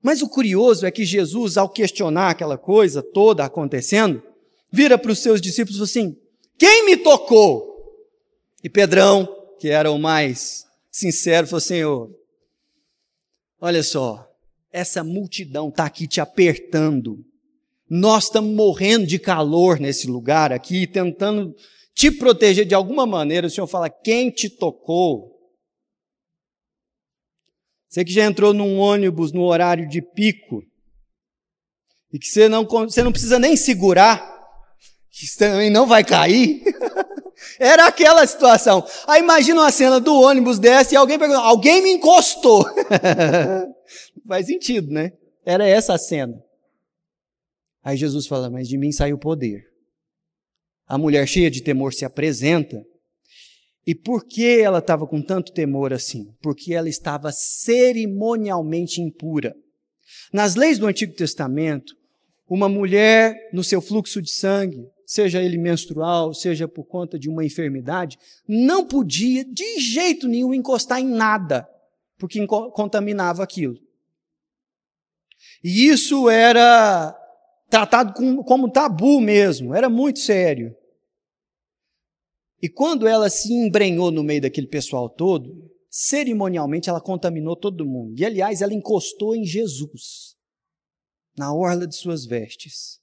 Mas 0.01 0.23
o 0.23 0.27
curioso 0.27 0.85
é 0.85 0.89
que 0.91 1.05
Jesus, 1.05 1.57
ao 1.57 1.69
questionar 1.69 2.31
aquela 2.31 2.57
coisa 2.57 3.03
toda 3.03 3.45
acontecendo, 3.45 4.23
vira 4.71 4.97
para 4.97 5.11
os 5.11 5.19
seus 5.19 5.39
discípulos 5.39 5.79
assim: 5.79 6.17
quem 6.57 6.85
me 6.85 6.97
tocou? 6.97 7.67
E 8.63 8.69
Pedrão, 8.69 9.27
que 9.59 9.69
era 9.69 9.91
o 9.91 9.99
mais 9.99 10.65
sincero, 10.89 11.45
falou: 11.45 11.61
Senhor, 11.61 12.11
olha 13.61 13.83
só, 13.83 14.27
essa 14.71 15.03
multidão 15.03 15.69
está 15.69 15.85
aqui 15.85 16.07
te 16.07 16.19
apertando. 16.19 17.23
Nós 17.87 18.25
estamos 18.25 18.55
morrendo 18.55 19.05
de 19.05 19.19
calor 19.19 19.79
nesse 19.79 20.07
lugar 20.07 20.51
aqui, 20.51 20.87
tentando 20.87 21.55
te 21.97 22.11
proteger 22.11 22.63
de 22.63 22.75
alguma 22.75 23.07
maneira. 23.07 23.47
O 23.47 23.49
Senhor 23.49 23.65
fala: 23.65 23.89
quem 23.89 24.29
te 24.29 24.49
tocou? 24.49 25.35
Você 27.89 28.05
que 28.05 28.11
já 28.11 28.23
entrou 28.23 28.53
num 28.53 28.77
ônibus 28.77 29.31
no 29.31 29.41
horário 29.41 29.89
de 29.89 30.01
pico, 30.01 30.61
e 32.13 32.19
que 32.19 32.27
você 32.27 32.47
não, 32.47 32.65
você 32.65 33.01
não 33.01 33.11
precisa 33.11 33.39
nem 33.39 33.57
segurar, 33.57 34.21
que 35.09 35.25
também 35.37 35.71
não 35.71 35.87
vai 35.87 36.03
cair. 36.03 36.61
Era 37.59 37.87
aquela 37.87 38.25
situação. 38.27 38.85
Aí 39.07 39.21
imagina 39.21 39.61
uma 39.61 39.71
cena 39.71 39.99
do 39.99 40.13
ônibus 40.19 40.59
desce 40.59 40.93
e 40.93 40.97
alguém 40.97 41.17
pergunta, 41.17 41.39
alguém 41.39 41.81
me 41.81 41.91
encostou. 41.91 42.65
Faz 44.27 44.47
sentido, 44.47 44.91
né? 44.91 45.13
Era 45.45 45.65
essa 45.65 45.93
a 45.93 45.97
cena. 45.97 46.33
Aí 47.83 47.95
Jesus 47.95 48.27
fala, 48.27 48.49
mas 48.49 48.67
de 48.67 48.77
mim 48.77 48.91
sai 48.91 49.13
o 49.13 49.17
poder. 49.17 49.66
A 50.87 50.97
mulher 50.97 51.27
cheia 51.27 51.51
de 51.51 51.61
temor 51.61 51.93
se 51.93 52.05
apresenta. 52.05 52.81
E 53.85 53.93
por 53.93 54.25
que 54.25 54.59
ela 54.59 54.79
estava 54.79 55.05
com 55.05 55.21
tanto 55.21 55.51
temor 55.51 55.93
assim? 55.93 56.33
Porque 56.41 56.73
ela 56.73 56.89
estava 56.89 57.31
cerimonialmente 57.31 59.01
impura. 59.01 59.55
Nas 60.31 60.55
leis 60.55 60.77
do 60.77 60.87
Antigo 60.87 61.13
Testamento, 61.13 61.93
uma 62.49 62.69
mulher 62.69 63.35
no 63.51 63.63
seu 63.63 63.81
fluxo 63.81 64.21
de 64.21 64.31
sangue, 64.31 64.87
seja 65.05 65.41
ele 65.41 65.57
menstrual, 65.57 66.33
seja 66.33 66.67
por 66.67 66.85
conta 66.85 67.17
de 67.17 67.29
uma 67.29 67.45
enfermidade, 67.45 68.17
não 68.47 68.85
podia 68.85 69.43
de 69.45 69.79
jeito 69.79 70.27
nenhum 70.27 70.53
encostar 70.53 70.99
em 70.99 71.07
nada, 71.07 71.67
porque 72.17 72.45
contaminava 72.47 73.43
aquilo. 73.43 73.77
E 75.63 75.87
isso 75.87 76.29
era 76.29 77.15
tratado 77.69 78.13
como 78.43 78.71
tabu 78.71 79.19
mesmo, 79.21 79.73
era 79.73 79.89
muito 79.89 80.19
sério. 80.19 80.75
E 82.61 82.67
quando 82.67 83.07
ela 83.07 83.29
se 83.29 83.53
embrenhou 83.53 84.11
no 84.11 84.23
meio 84.23 84.41
daquele 84.41 84.67
pessoal 84.67 85.09
todo, 85.09 85.69
cerimonialmente 85.89 86.89
ela 86.89 87.01
contaminou 87.01 87.55
todo 87.55 87.85
mundo. 87.85 88.19
E 88.19 88.25
aliás, 88.25 88.61
ela 88.61 88.73
encostou 88.73 89.35
em 89.35 89.45
Jesus, 89.45 90.35
na 91.37 91.53
orla 91.53 91.87
de 91.87 91.95
suas 91.95 92.25
vestes. 92.25 92.99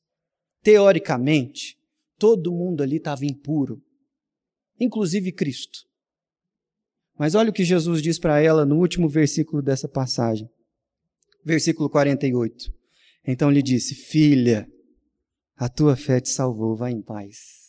Teoricamente, 0.62 1.78
Todo 2.18 2.52
mundo 2.52 2.82
ali 2.82 2.96
estava 2.96 3.24
impuro, 3.24 3.82
inclusive 4.78 5.32
Cristo. 5.32 5.80
Mas 7.18 7.34
olha 7.34 7.50
o 7.50 7.52
que 7.52 7.64
Jesus 7.64 8.00
diz 8.00 8.18
para 8.18 8.40
ela 8.40 8.64
no 8.64 8.78
último 8.78 9.08
versículo 9.08 9.62
dessa 9.62 9.88
passagem. 9.88 10.48
Versículo 11.44 11.90
48. 11.90 12.72
Então 13.26 13.50
lhe 13.50 13.62
disse: 13.62 13.94
Filha, 13.94 14.66
a 15.56 15.68
tua 15.68 15.96
fé 15.96 16.20
te 16.20 16.28
salvou, 16.28 16.76
vai 16.76 16.92
em 16.92 17.02
paz. 17.02 17.63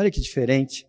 Olha 0.00 0.10
que 0.10 0.20
diferente. 0.20 0.86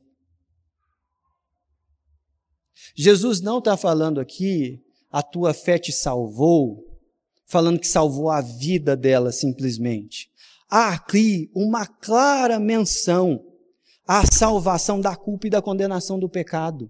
Jesus 2.95 3.41
não 3.41 3.59
está 3.59 3.77
falando 3.77 4.19
aqui, 4.19 4.83
a 5.09 5.21
tua 5.21 5.53
fé 5.53 5.77
te 5.77 5.91
salvou, 5.91 6.99
falando 7.45 7.79
que 7.79 7.87
salvou 7.87 8.29
a 8.29 8.41
vida 8.41 8.95
dela 8.95 9.31
simplesmente 9.31 10.31
há 10.71 10.93
aqui 10.93 11.51
uma 11.53 11.85
clara 11.85 12.57
menção 12.57 13.45
à 14.07 14.25
salvação 14.25 15.01
da 15.01 15.17
culpa 15.17 15.47
e 15.47 15.49
da 15.49 15.61
condenação 15.61 16.17
do 16.17 16.29
pecado. 16.29 16.89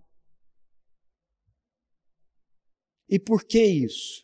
E 3.09 3.19
por 3.19 3.43
que 3.43 3.65
isso? 3.65 4.23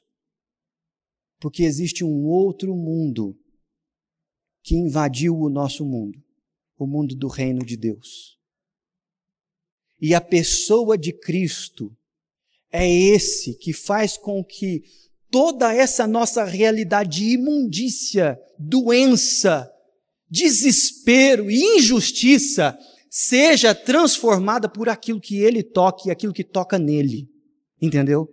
Porque 1.40 1.64
existe 1.64 2.04
um 2.04 2.26
outro 2.28 2.76
mundo 2.76 3.36
que 4.64 4.76
invadiu 4.76 5.36
o 5.36 5.50
nosso 5.50 5.84
mundo, 5.84 6.24
o 6.78 6.86
mundo 6.86 7.16
do 7.16 7.28
reino 7.28 7.66
de 7.66 7.76
Deus. 7.76 8.38
E 10.00 10.13
a 10.13 10.22
pessoa 10.22 10.98
de 10.98 11.12
Cristo 11.12 11.92
é 12.72 12.88
esse 12.88 13.56
que 13.56 13.74
faz 13.74 14.18
com 14.18 14.44
que 14.44 14.84
toda 15.32 15.74
essa 15.74 16.06
nossa 16.06 16.44
realidade 16.44 17.18
de 17.18 17.30
imundícia, 17.32 18.40
doença, 18.60 19.72
desespero 20.30 21.50
e 21.50 21.78
injustiça 21.78 22.78
seja 23.10 23.74
transformada 23.74 24.70
por 24.70 24.88
aquilo 24.90 25.20
que 25.20 25.38
ele 25.38 25.63
toca 25.63 26.08
e 26.08 26.12
aquilo 26.12 26.34
que 26.34 26.44
toca 26.44 26.78
nele. 26.78 27.28
Entendeu? 27.82 28.30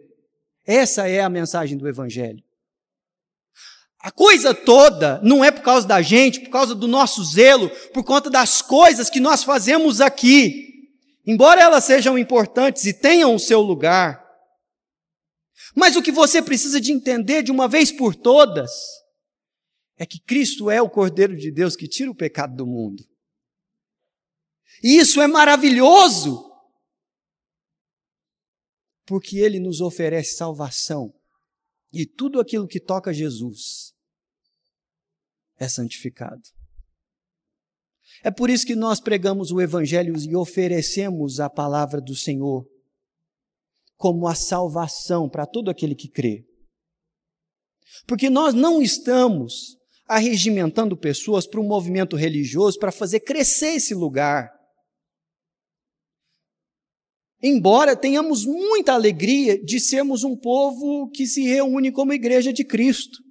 Essa 0.66 1.08
é 1.08 1.20
a 1.20 1.28
mensagem 1.30 1.78
do 1.78 1.88
Evangelho. 1.88 2.43
A 4.04 4.12
coisa 4.12 4.54
toda 4.54 5.18
não 5.22 5.42
é 5.42 5.50
por 5.50 5.62
causa 5.62 5.88
da 5.88 6.02
gente, 6.02 6.40
por 6.40 6.50
causa 6.50 6.74
do 6.74 6.86
nosso 6.86 7.24
zelo, 7.24 7.70
por 7.94 8.04
conta 8.04 8.28
das 8.28 8.60
coisas 8.60 9.08
que 9.08 9.18
nós 9.18 9.42
fazemos 9.42 9.98
aqui. 9.98 10.92
Embora 11.26 11.62
elas 11.62 11.84
sejam 11.84 12.18
importantes 12.18 12.84
e 12.84 12.92
tenham 12.92 13.34
o 13.34 13.38
seu 13.38 13.62
lugar, 13.62 14.22
mas 15.74 15.96
o 15.96 16.02
que 16.02 16.12
você 16.12 16.42
precisa 16.42 16.78
de 16.82 16.92
entender 16.92 17.42
de 17.42 17.50
uma 17.50 17.66
vez 17.66 17.90
por 17.90 18.14
todas 18.14 18.70
é 19.96 20.04
que 20.04 20.20
Cristo 20.20 20.70
é 20.70 20.82
o 20.82 20.90
Cordeiro 20.90 21.34
de 21.34 21.50
Deus 21.50 21.74
que 21.74 21.88
tira 21.88 22.10
o 22.10 22.14
pecado 22.14 22.54
do 22.54 22.66
mundo. 22.66 23.02
E 24.82 24.98
isso 24.98 25.18
é 25.18 25.26
maravilhoso, 25.26 26.44
porque 29.06 29.38
Ele 29.38 29.58
nos 29.58 29.80
oferece 29.80 30.36
salvação. 30.36 31.10
E 31.90 32.04
tudo 32.04 32.38
aquilo 32.38 32.68
que 32.68 32.78
toca 32.78 33.10
Jesus 33.10 33.93
é 35.58 35.68
santificado. 35.68 36.42
É 38.22 38.30
por 38.30 38.48
isso 38.48 38.66
que 38.66 38.74
nós 38.74 39.00
pregamos 39.00 39.50
o 39.50 39.60
Evangelho 39.60 40.14
e 40.16 40.34
oferecemos 40.36 41.40
a 41.40 41.50
palavra 41.50 42.00
do 42.00 42.14
Senhor 42.14 42.66
como 43.96 44.26
a 44.26 44.34
salvação 44.34 45.28
para 45.28 45.46
todo 45.46 45.70
aquele 45.70 45.94
que 45.94 46.08
crê. 46.08 46.44
Porque 48.06 48.28
nós 48.28 48.54
não 48.54 48.82
estamos 48.82 49.76
arregimentando 50.06 50.96
pessoas 50.96 51.46
para 51.46 51.60
um 51.60 51.66
movimento 51.66 52.16
religioso 52.16 52.78
para 52.78 52.92
fazer 52.92 53.20
crescer 53.20 53.74
esse 53.76 53.94
lugar. 53.94 54.50
Embora 57.42 57.96
tenhamos 57.96 58.44
muita 58.44 58.94
alegria 58.94 59.62
de 59.62 59.78
sermos 59.78 60.24
um 60.24 60.36
povo 60.36 61.10
que 61.10 61.26
se 61.26 61.42
reúne 61.42 61.92
como 61.92 62.12
igreja 62.12 62.52
de 62.52 62.64
Cristo. 62.64 63.23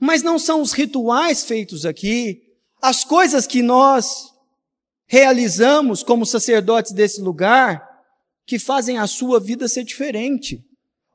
Mas 0.00 0.22
não 0.22 0.38
são 0.38 0.60
os 0.60 0.72
rituais 0.72 1.44
feitos 1.44 1.84
aqui, 1.84 2.40
as 2.80 3.04
coisas 3.04 3.46
que 3.46 3.62
nós 3.62 4.32
realizamos 5.06 6.02
como 6.02 6.24
sacerdotes 6.24 6.92
desse 6.92 7.20
lugar, 7.20 7.86
que 8.46 8.58
fazem 8.58 8.98
a 8.98 9.06
sua 9.06 9.38
vida 9.38 9.68
ser 9.68 9.84
diferente. 9.84 10.64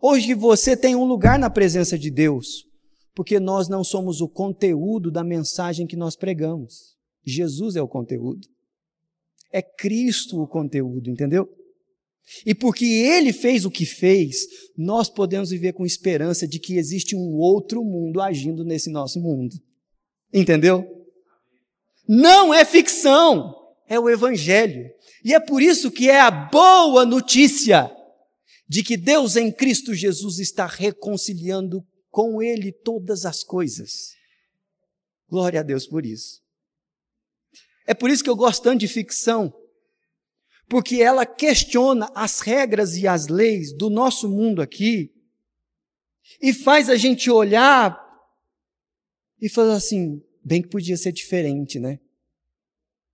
Hoje 0.02 0.34
você 0.34 0.78
tem 0.78 0.96
um 0.96 1.04
lugar 1.04 1.40
na 1.40 1.50
presença 1.50 1.98
de 1.98 2.12
Deus, 2.12 2.66
porque 3.16 3.40
nós 3.40 3.68
não 3.68 3.84
somos 3.84 4.22
o 4.22 4.30
conteúdo 4.30 5.10
da 5.12 5.24
mensagem 5.24 5.88
que 5.88 5.96
nós 5.96 6.16
pregamos. 6.16 6.96
Jesus 7.26 7.76
é 7.76 7.82
o 7.82 7.88
conteúdo. 7.88 8.48
É 9.52 9.62
Cristo 9.62 10.42
o 10.42 10.48
conteúdo, 10.48 11.10
entendeu? 11.10 11.50
E 12.46 12.54
porque 12.54 12.86
Ele 12.86 13.32
fez 13.32 13.66
o 13.66 13.72
que 13.72 13.86
fez, 13.86 14.46
nós 14.78 15.10
podemos 15.10 15.50
viver 15.50 15.74
com 15.74 15.86
esperança 15.86 16.48
de 16.48 16.60
que 16.60 16.76
existe 16.76 17.16
um 17.16 17.36
outro 17.38 17.84
mundo 17.84 18.22
agindo 18.22 18.64
nesse 18.64 18.90
nosso 18.90 19.20
mundo. 19.20 19.56
Entendeu? 20.34 20.86
Não 22.08 22.54
é 22.54 22.66
ficção, 22.66 23.54
é 23.88 24.00
o 24.00 24.10
Evangelho. 24.10 24.90
E 25.24 25.34
é 25.34 25.40
por 25.40 25.62
isso 25.62 25.92
que 25.92 26.10
é 26.10 26.20
a 26.20 26.32
boa 26.32 27.06
notícia 27.06 27.92
de 28.68 28.84
que 28.84 28.98
Deus 28.98 29.36
em 29.36 29.52
Cristo 29.52 29.94
Jesus 29.94 30.40
está 30.40 30.66
reconciliando 30.66 31.86
com 32.10 32.42
Ele 32.42 32.72
todas 32.72 33.26
as 33.26 33.44
coisas. 33.44 34.16
Glória 35.30 35.62
a 35.62 35.64
Deus 35.64 35.88
por 35.88 36.06
isso. 36.06 36.42
É 37.86 37.94
por 37.94 38.10
isso 38.10 38.24
que 38.24 38.30
eu 38.30 38.36
gosto 38.36 38.64
tanto 38.64 38.80
de 38.80 38.88
ficção, 38.88 39.54
porque 40.70 41.02
ela 41.02 41.26
questiona 41.26 42.10
as 42.14 42.40
regras 42.42 42.96
e 42.98 43.08
as 43.08 43.28
leis 43.28 43.74
do 43.74 43.90
nosso 43.90 44.30
mundo 44.30 44.62
aqui 44.62 45.12
e 46.42 46.54
faz 46.54 46.90
a 46.90 46.96
gente 46.96 47.32
olhar 47.32 47.98
e 49.42 49.48
falar 49.48 49.76
assim: 49.76 50.22
bem 50.44 50.62
que 50.62 50.68
podia 50.68 50.98
ser 50.98 51.12
diferente, 51.12 51.80
né? 51.80 52.00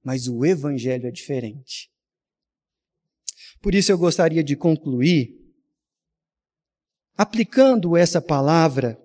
Mas 0.03 0.27
o 0.27 0.45
Evangelho 0.45 1.07
é 1.07 1.11
diferente. 1.11 1.91
Por 3.61 3.73
isso 3.73 3.91
eu 3.91 3.97
gostaria 3.97 4.43
de 4.43 4.55
concluir 4.55 5.39
aplicando 7.15 7.95
essa 7.95 8.21
palavra 8.21 8.99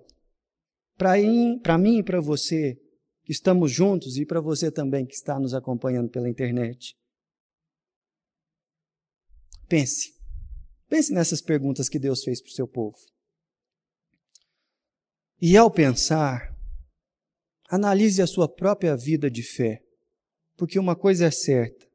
para 0.97 1.77
mim 1.77 1.99
e 1.99 2.03
para 2.03 2.19
você, 2.19 2.77
que 3.23 3.31
estamos 3.31 3.71
juntos, 3.71 4.17
e 4.17 4.25
para 4.25 4.41
você 4.41 4.69
também 4.69 5.05
que 5.05 5.13
está 5.13 5.39
nos 5.39 5.53
acompanhando 5.53 6.09
pela 6.09 6.27
internet. 6.27 6.97
Pense. 9.69 10.15
Pense 10.89 11.13
nessas 11.13 11.41
perguntas 11.41 11.87
que 11.87 11.99
Deus 11.99 12.23
fez 12.23 12.41
para 12.41 12.49
o 12.49 12.53
seu 12.53 12.67
povo. 12.67 12.97
E 15.39 15.55
ao 15.55 15.69
pensar, 15.69 16.57
analise 17.69 18.21
a 18.21 18.27
sua 18.27 18.49
própria 18.49 18.97
vida 18.97 19.29
de 19.29 19.43
fé. 19.43 19.81
Porque 20.57 20.79
uma 20.79 20.95
coisa 20.95 21.27
é 21.27 21.31
certa: 21.31 21.87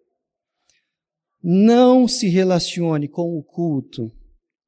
não 1.43 2.07
se 2.07 2.29
relacione 2.29 3.09
com 3.09 3.37
o 3.37 3.43
culto, 3.43 4.11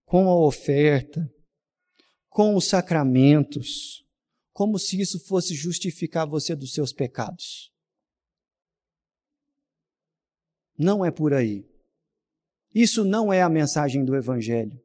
com 0.05 0.29
a 0.29 0.37
oferta, 0.45 1.33
com 2.29 2.57
os 2.57 2.67
sacramentos, 2.67 4.05
como 4.53 4.79
se 4.79 5.01
isso 5.01 5.25
fosse 5.27 5.55
justificar 5.55 6.27
você 6.27 6.55
dos 6.57 6.75
seus 6.75 6.93
pecados. 6.93 7.73
Não 10.77 11.05
é 11.05 11.11
por 11.11 11.33
aí. 11.33 11.65
Isso 12.77 13.07
não 13.07 13.33
é 13.33 13.41
a 13.41 13.49
mensagem 13.49 14.05
do 14.05 14.15
Evangelho. 14.15 14.79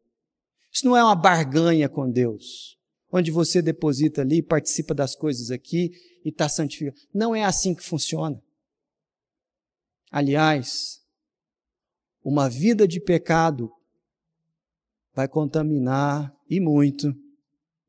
Isso 0.71 0.85
não 0.85 0.95
é 0.95 1.03
uma 1.03 1.13
barganha 1.13 1.89
com 1.89 2.09
Deus, 2.09 2.77
onde 3.11 3.29
você 3.31 3.61
deposita 3.61 4.21
ali, 4.21 4.41
participa 4.41 4.93
das 4.93 5.13
coisas 5.13 5.51
aqui 5.51 5.91
e 6.23 6.29
está 6.29 6.47
santificado. 6.47 6.97
Não 7.13 7.35
é 7.35 7.43
assim 7.43 7.75
que 7.75 7.83
funciona. 7.83 8.41
Aliás, 10.09 11.01
uma 12.23 12.49
vida 12.49 12.87
de 12.87 13.01
pecado 13.01 13.69
vai 15.13 15.27
contaminar 15.27 16.33
e 16.49 16.61
muito 16.61 17.13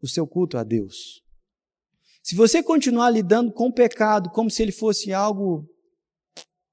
o 0.03 0.09
seu 0.09 0.27
culto 0.27 0.59
a 0.59 0.65
Deus. 0.65 1.23
Se 2.25 2.35
você 2.35 2.61
continuar 2.61 3.11
lidando 3.11 3.53
com 3.53 3.69
o 3.69 3.73
pecado 3.73 4.31
como 4.31 4.51
se 4.51 4.65
ele 4.65 4.73
fosse 4.73 5.13
algo 5.13 5.65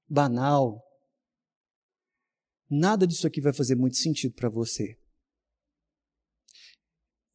banal, 0.08 0.84
nada 2.70 3.06
disso 3.06 3.26
aqui 3.26 3.40
vai 3.40 3.52
fazer 3.52 3.74
muito 3.74 3.96
sentido 3.96 4.34
para 4.34 4.48
você. 4.48 4.96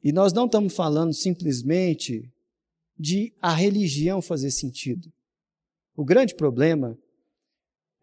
E 0.04 0.12
nós 0.12 0.32
não 0.32 0.45
estamos 0.45 0.74
falando 0.74 1.13
simplesmente 1.13 2.32
de 2.98 3.34
a 3.41 3.54
religião 3.54 4.21
fazer 4.21 4.52
sentido. 4.52 5.12
O 5.95 6.06
grande 6.06 6.36
problema 6.36 6.98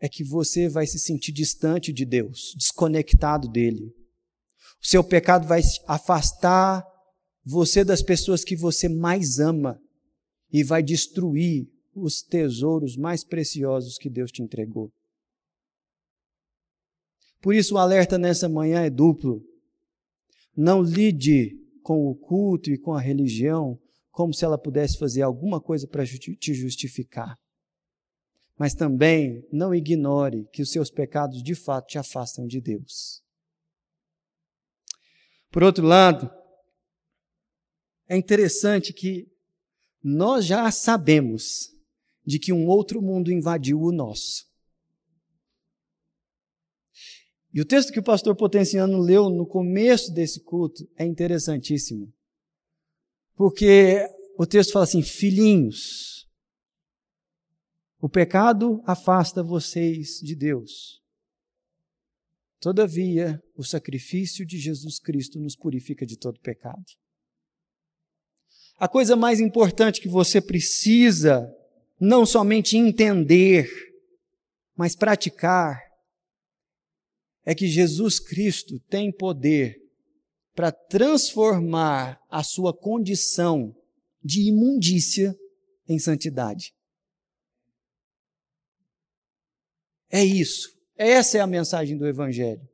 é 0.01 0.09
que 0.09 0.25
você 0.25 0.69
vai 0.69 0.87
se 0.87 0.99
sentir 0.99 1.33
distante 1.33 1.93
de 1.93 2.05
Deus, 2.05 2.55
desconectado 2.57 3.49
dele. 3.49 3.95
O 4.83 4.87
seu 4.87 5.05
pecado 5.05 5.47
vai 5.47 5.63
afastar 5.87 6.85
você 7.45 7.85
das 7.85 8.03
pessoas 8.03 8.45
que 8.45 8.57
você 8.57 8.89
mais 8.89 9.39
ama 9.39 9.81
e 10.53 10.65
vai 10.65 10.83
destruir 10.83 11.69
os 11.95 12.23
tesouros 12.23 12.97
mais 12.97 13.25
preciosos 13.25 13.97
que 13.97 14.11
Deus 14.11 14.33
te 14.33 14.43
entregou. 14.43 14.91
Por 17.43 17.57
isso, 17.57 17.75
o 17.75 17.79
alerta 17.79 18.17
nessa 18.17 18.49
manhã 18.49 18.83
é 18.83 18.89
duplo. 18.89 19.45
Não 20.57 20.81
lide 20.81 21.59
com 21.83 22.07
o 22.07 22.15
culto 22.15 22.71
e 22.71 22.79
com 22.79 22.95
a 22.95 23.01
religião 23.01 23.79
como 24.13 24.33
se 24.33 24.45
ela 24.45 24.57
pudesse 24.57 24.97
fazer 24.97 25.23
alguma 25.23 25.61
coisa 25.61 25.89
para 25.89 26.07
te 26.07 26.55
justificar. 26.55 27.37
Mas 28.57 28.75
também 28.75 29.45
não 29.51 29.75
ignore 29.75 30.47
que 30.53 30.63
os 30.63 30.71
seus 30.71 30.89
pecados 30.89 31.43
de 31.43 31.55
fato 31.55 31.89
te 31.89 31.99
afastam 31.99 32.47
de 32.47 32.61
Deus. 32.61 33.21
Por 35.51 35.65
outro 35.65 35.85
lado, 35.85 36.31
é 38.09 38.17
interessante 38.17 38.93
que 38.93 39.27
nós 40.03 40.45
já 40.45 40.71
sabemos 40.71 41.71
de 42.25 42.39
que 42.39 42.53
um 42.53 42.69
outro 42.69 43.03
mundo 43.03 43.33
invadiu 43.33 43.81
o 43.81 43.91
nosso. 43.91 44.52
E 47.53 47.61
o 47.61 47.65
texto 47.65 47.93
que 47.93 47.99
o 47.99 48.03
pastor 48.03 48.35
Potenciano 48.35 48.99
leu 48.99 49.29
no 49.29 49.47
começo 49.47 50.13
desse 50.13 50.41
culto 50.41 50.89
é 50.97 51.05
interessantíssimo. 51.05 52.13
Porque 53.35 54.07
o 54.39 54.47
texto 54.47 54.73
fala 54.73 54.85
assim: 54.85 55.03
filhinhos, 55.03 56.27
o 58.01 58.09
pecado 58.09 58.83
afasta 58.87 59.43
vocês 59.43 60.19
de 60.23 60.35
Deus. 60.35 61.03
Todavia, 62.59 63.43
o 63.57 63.65
sacrifício 63.65 64.47
de 64.47 64.59
Jesus 64.59 64.99
Cristo 64.99 65.39
nos 65.39 65.57
purifica 65.57 66.07
de 66.07 66.17
todo 66.17 66.41
pecado. 66.41 66.85
A 68.79 68.89
coisa 68.89 69.15
mais 69.15 69.41
importante 69.41 70.01
que 70.01 70.09
você 70.09 70.41
precisa 70.41 71.53
não 72.01 72.25
somente 72.25 72.77
entender, 72.77 73.69
mas 74.77 74.97
praticar, 74.97 75.81
é 77.45 77.55
que 77.55 77.67
Jesus 77.67 78.19
Cristo 78.19 78.79
tem 78.89 79.11
poder 79.11 79.81
para 80.55 80.71
transformar 80.71 82.21
a 82.31 82.43
sua 82.43 82.73
condição 82.73 83.75
de 84.23 84.49
imundícia 84.49 85.37
em 85.89 85.99
santidade. 85.99 86.75
É 90.11 90.23
isso. 90.23 90.71
Essa 90.97 91.39
é 91.39 91.41
a 91.41 91.47
mensagem 91.47 91.97
do 91.97 92.07
Evangelho. 92.07 92.69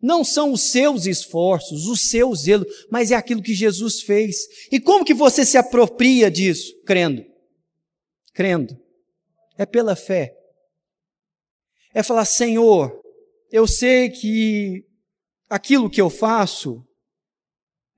Não 0.00 0.22
são 0.22 0.52
os 0.52 0.70
seus 0.70 1.06
esforços, 1.06 1.86
o 1.86 1.96
seu 1.96 2.34
zelo, 2.34 2.66
mas 2.90 3.10
é 3.10 3.14
aquilo 3.14 3.42
que 3.42 3.54
Jesus 3.54 4.02
fez. 4.02 4.36
E 4.70 4.78
como 4.78 5.04
que 5.04 5.14
você 5.14 5.44
se 5.44 5.56
apropria 5.56 6.30
disso? 6.30 6.78
Crendo. 6.84 7.24
Crendo. 8.34 8.78
É 9.56 9.64
pela 9.64 9.96
fé. 9.96 10.36
é 11.94 12.02
falar: 12.02 12.26
Senhor, 12.26 13.02
eu 13.50 13.66
sei 13.66 14.10
que 14.10 14.84
aquilo 15.48 15.90
que 15.90 16.00
eu 16.00 16.10
faço 16.10 16.84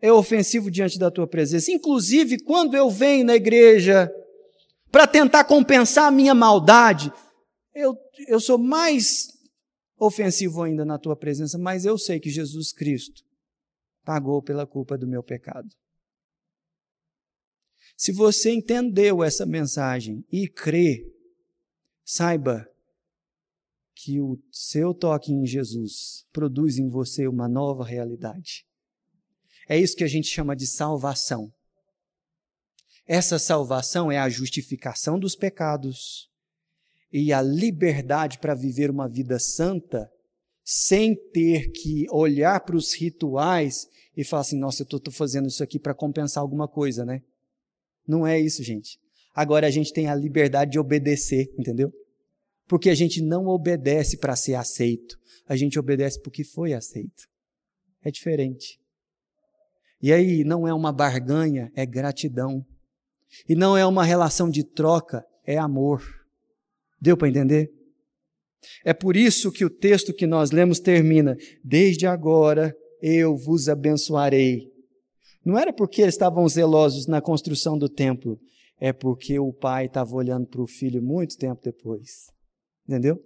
é 0.01 0.12
ofensivo 0.12 0.70
diante 0.70 0.99
da 0.99 1.11
tua 1.11 1.26
presença. 1.26 1.72
Inclusive, 1.72 2.42
quando 2.42 2.76
eu 2.76 2.88
venho 2.90 3.24
na 3.24 3.34
igreja 3.34 4.11
para 4.90 5.07
tentar 5.07 5.44
compensar 5.44 6.07
a 6.07 6.11
minha 6.11 6.34
maldade, 6.34 7.12
eu, 7.74 7.96
eu 8.26 8.40
sou 8.40 8.59
mais 8.59 9.28
ofensivo 9.99 10.62
ainda 10.62 10.84
na 10.84 10.99
tua 10.99 11.16
presença, 11.16 11.59
mas 11.59 11.84
eu 11.84 11.99
sei 11.99 12.20
que 12.20 12.30
Jesus 12.30 12.72
Cristo 12.72 13.22
pagou 14.05 14.42
pela 14.42 14.66
culpa 14.66 14.96
do 14.96 15.07
meu 15.07 15.22
pecado. 15.22 15.68
Se 17.96 18.12
você 18.12 18.53
entendeu 18.53 19.24
essa 19.24 19.44
mensagem 19.44 20.24
e 20.30 20.46
crê, 20.46 21.05
saiba 22.05 22.66
que 24.01 24.20
o 24.20 24.38
seu 24.53 24.94
toque 24.94 25.32
em 25.32 25.44
Jesus 25.44 26.24
produz 26.32 26.78
em 26.78 26.88
você 26.88 27.26
uma 27.26 27.49
nova 27.49 27.84
realidade. 27.84 28.64
É 29.68 29.76
isso 29.76 29.96
que 29.96 30.05
a 30.05 30.09
gente 30.09 30.28
chama 30.28 30.55
de 30.55 30.68
salvação. 30.68 31.53
Essa 33.07 33.40
salvação 33.40 34.12
é 34.12 34.18
a 34.18 34.28
justificação 34.28 35.18
dos 35.18 35.34
pecados 35.34 36.28
e 37.12 37.32
a 37.32 37.42
liberdade 37.42 38.38
para 38.38 38.55
viver 38.55 38.88
uma 38.88 39.09
vida 39.09 39.38
santa 39.40 40.09
sem 40.62 41.16
ter 41.32 41.70
que 41.72 42.07
olhar 42.11 42.61
para 42.61 42.76
os 42.76 42.94
rituais 42.94 43.88
e 44.16 44.22
falar 44.22 44.42
assim: 44.42 44.59
nossa, 44.59 44.82
eu 44.82 44.96
estou 44.96 45.12
fazendo 45.12 45.49
isso 45.49 45.62
aqui 45.62 45.78
para 45.78 45.94
compensar 45.94 46.42
alguma 46.42 46.68
coisa, 46.68 47.05
né? 47.05 47.22
Não 48.07 48.26
é 48.26 48.38
isso, 48.38 48.62
gente. 48.62 49.01
Agora 49.34 49.66
a 49.66 49.70
gente 49.70 49.92
tem 49.92 50.07
a 50.07 50.14
liberdade 50.14 50.72
de 50.72 50.78
obedecer, 50.78 51.53
entendeu? 51.59 51.92
Porque 52.68 52.90
a 52.90 52.94
gente 52.94 53.22
não 53.22 53.46
obedece 53.46 54.18
para 54.18 54.36
ser 54.36 54.54
aceito, 54.54 55.16
a 55.48 55.56
gente 55.56 55.78
obedece 55.78 56.20
porque 56.20 56.44
foi 56.44 56.74
aceito. 56.74 57.24
É 58.04 58.10
diferente. 58.10 58.78
E 60.00 60.12
aí 60.12 60.44
não 60.44 60.68
é 60.68 60.72
uma 60.72 60.92
barganha, 60.92 61.72
é 61.74 61.84
gratidão. 61.84 62.64
E 63.48 63.54
não 63.54 63.76
é 63.76 63.84
uma 63.84 64.04
relação 64.04 64.48
de 64.48 64.62
troca, 64.62 65.24
é 65.44 65.58
amor. 65.58 66.02
Deu 67.00 67.16
para 67.16 67.28
entender? 67.28 67.70
É 68.84 68.92
por 68.92 69.16
isso 69.16 69.52
que 69.52 69.64
o 69.64 69.70
texto 69.70 70.12
que 70.12 70.26
nós 70.26 70.50
lemos 70.50 70.78
termina: 70.78 71.36
Desde 71.64 72.06
agora 72.06 72.74
eu 73.00 73.36
vos 73.36 73.68
abençoarei. 73.68 74.68
Não 75.44 75.58
era 75.58 75.72
porque 75.72 76.02
eles 76.02 76.14
estavam 76.14 76.46
zelosos 76.48 77.06
na 77.06 77.20
construção 77.20 77.78
do 77.78 77.88
templo, 77.88 78.38
é 78.80 78.92
porque 78.92 79.38
o 79.38 79.52
pai 79.52 79.86
estava 79.86 80.14
olhando 80.14 80.46
para 80.46 80.62
o 80.62 80.66
filho 80.66 81.02
muito 81.02 81.36
tempo 81.36 81.60
depois. 81.62 82.26
Entendeu? 82.89 83.22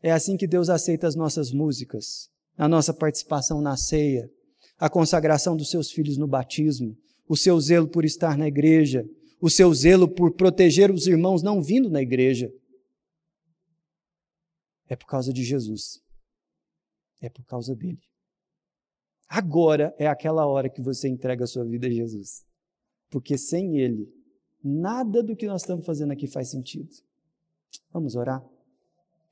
É 0.00 0.12
assim 0.12 0.36
que 0.36 0.46
Deus 0.46 0.68
aceita 0.68 1.08
as 1.08 1.16
nossas 1.16 1.50
músicas, 1.50 2.30
a 2.56 2.68
nossa 2.68 2.94
participação 2.94 3.60
na 3.60 3.76
ceia, 3.76 4.30
a 4.78 4.88
consagração 4.88 5.56
dos 5.56 5.70
seus 5.70 5.90
filhos 5.90 6.16
no 6.16 6.28
batismo, 6.28 6.96
o 7.28 7.36
seu 7.36 7.58
zelo 7.58 7.88
por 7.88 8.04
estar 8.04 8.38
na 8.38 8.46
igreja, 8.46 9.04
o 9.40 9.50
seu 9.50 9.72
zelo 9.74 10.08
por 10.08 10.32
proteger 10.34 10.90
os 10.90 11.06
irmãos 11.06 11.42
não 11.42 11.60
vindo 11.60 11.90
na 11.90 12.00
igreja. 12.00 12.52
É 14.86 14.94
por 14.94 15.06
causa 15.06 15.32
de 15.32 15.42
Jesus. 15.42 16.00
É 17.20 17.28
por 17.28 17.44
causa 17.46 17.74
dele. 17.74 18.02
Agora 19.26 19.94
é 19.98 20.06
aquela 20.06 20.46
hora 20.46 20.68
que 20.68 20.82
você 20.82 21.08
entrega 21.08 21.44
a 21.44 21.46
sua 21.48 21.64
vida 21.64 21.86
a 21.86 21.90
Jesus. 21.90 22.44
Porque 23.10 23.36
sem 23.38 23.78
ele, 23.78 24.06
nada 24.62 25.22
do 25.22 25.34
que 25.34 25.46
nós 25.46 25.62
estamos 25.62 25.84
fazendo 25.84 26.12
aqui 26.12 26.26
faz 26.26 26.50
sentido. 26.50 26.90
Vamos 27.92 28.14
orar? 28.14 28.42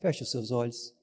Feche 0.01 0.23
os 0.23 0.31
seus 0.31 0.51
olhos. 0.51 0.95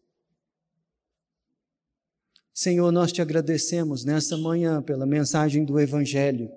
Senhor, 2.53 2.91
nós 2.91 3.11
te 3.11 3.21
agradecemos 3.21 4.03
nessa 4.03 4.37
manhã 4.37 4.81
pela 4.81 5.05
mensagem 5.05 5.63
do 5.63 5.79
Evangelho, 5.79 6.51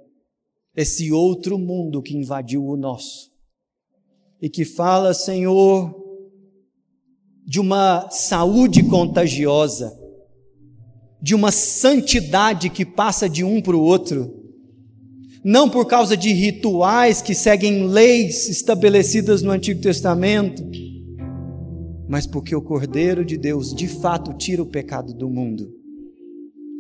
esse 0.74 1.12
outro 1.12 1.58
mundo 1.58 2.02
que 2.02 2.16
invadiu 2.16 2.64
o 2.64 2.76
nosso 2.76 3.30
e 4.40 4.50
que 4.50 4.64
fala, 4.64 5.14
Senhor, 5.14 5.94
de 7.44 7.60
uma 7.60 8.10
saúde 8.10 8.82
contagiosa, 8.82 9.96
de 11.20 11.36
uma 11.36 11.52
santidade 11.52 12.68
que 12.68 12.84
passa 12.84 13.28
de 13.28 13.44
um 13.44 13.62
para 13.62 13.76
o 13.76 13.80
outro, 13.80 14.41
não 15.44 15.68
por 15.68 15.86
causa 15.86 16.16
de 16.16 16.32
rituais 16.32 17.20
que 17.20 17.34
seguem 17.34 17.88
leis 17.88 18.48
estabelecidas 18.48 19.42
no 19.42 19.50
Antigo 19.50 19.80
Testamento, 19.80 20.62
mas 22.08 22.26
porque 22.26 22.54
o 22.54 22.62
Cordeiro 22.62 23.24
de 23.24 23.36
Deus 23.36 23.74
de 23.74 23.88
fato 23.88 24.32
tira 24.34 24.62
o 24.62 24.66
pecado 24.66 25.12
do 25.12 25.28
mundo. 25.28 25.68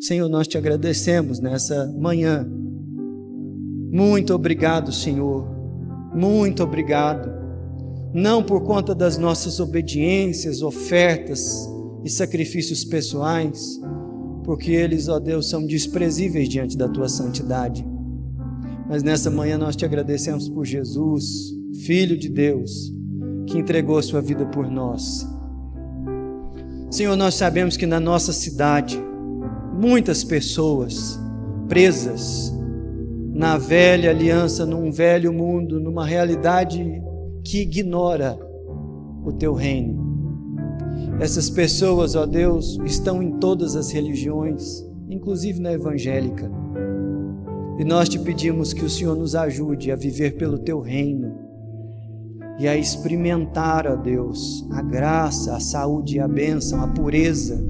Senhor, 0.00 0.28
nós 0.28 0.46
te 0.46 0.56
agradecemos 0.56 1.40
nessa 1.40 1.86
manhã. 1.98 2.48
Muito 3.90 4.32
obrigado, 4.32 4.92
Senhor. 4.92 5.48
Muito 6.14 6.62
obrigado. 6.62 7.30
Não 8.14 8.42
por 8.42 8.62
conta 8.62 8.94
das 8.94 9.16
nossas 9.18 9.58
obediências, 9.58 10.62
ofertas 10.62 11.68
e 12.04 12.10
sacrifícios 12.10 12.84
pessoais, 12.84 13.80
porque 14.44 14.72
eles, 14.72 15.08
ó 15.08 15.18
Deus, 15.18 15.48
são 15.48 15.64
desprezíveis 15.64 16.48
diante 16.48 16.76
da 16.76 16.88
tua 16.88 17.08
santidade 17.08 17.91
mas 18.92 19.02
nessa 19.02 19.30
manhã 19.30 19.56
nós 19.56 19.74
te 19.74 19.86
agradecemos 19.86 20.50
por 20.50 20.66
Jesus, 20.66 21.50
Filho 21.82 22.14
de 22.14 22.28
Deus, 22.28 22.92
que 23.46 23.56
entregou 23.56 23.96
a 23.96 24.02
sua 24.02 24.20
vida 24.20 24.44
por 24.44 24.70
nós. 24.70 25.26
Senhor, 26.90 27.16
nós 27.16 27.36
sabemos 27.36 27.74
que 27.74 27.86
na 27.86 27.98
nossa 27.98 28.34
cidade, 28.34 29.02
muitas 29.72 30.22
pessoas 30.22 31.18
presas 31.70 32.52
na 33.32 33.56
velha 33.56 34.10
aliança, 34.10 34.66
num 34.66 34.92
velho 34.92 35.32
mundo, 35.32 35.80
numa 35.80 36.04
realidade 36.04 37.02
que 37.42 37.62
ignora 37.62 38.38
o 39.24 39.32
teu 39.32 39.54
reino. 39.54 40.04
Essas 41.18 41.48
pessoas, 41.48 42.14
ó 42.14 42.26
Deus, 42.26 42.78
estão 42.84 43.22
em 43.22 43.38
todas 43.38 43.74
as 43.74 43.90
religiões, 43.90 44.86
inclusive 45.08 45.60
na 45.60 45.72
evangélica. 45.72 46.61
E 47.78 47.84
nós 47.84 48.08
te 48.08 48.18
pedimos 48.18 48.72
que 48.72 48.84
o 48.84 48.90
Senhor 48.90 49.16
nos 49.16 49.34
ajude 49.34 49.90
a 49.90 49.96
viver 49.96 50.36
pelo 50.36 50.58
teu 50.58 50.80
reino 50.80 51.34
e 52.58 52.68
a 52.68 52.76
experimentar, 52.76 53.86
ó 53.86 53.96
Deus, 53.96 54.66
a 54.70 54.82
graça, 54.82 55.56
a 55.56 55.60
saúde, 55.60 56.20
a 56.20 56.28
bênção, 56.28 56.82
a 56.82 56.88
pureza, 56.88 57.64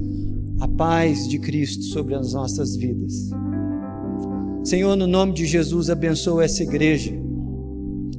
a 0.59 0.67
paz 0.67 1.27
de 1.27 1.39
Cristo 1.39 1.83
sobre 1.85 2.15
as 2.15 2.33
nossas 2.33 2.75
vidas. 2.75 3.29
Senhor, 4.63 4.95
no 4.95 5.07
nome 5.07 5.33
de 5.33 5.45
Jesus, 5.45 5.89
abençoa 5.89 6.43
essa 6.43 6.63
igreja, 6.63 7.13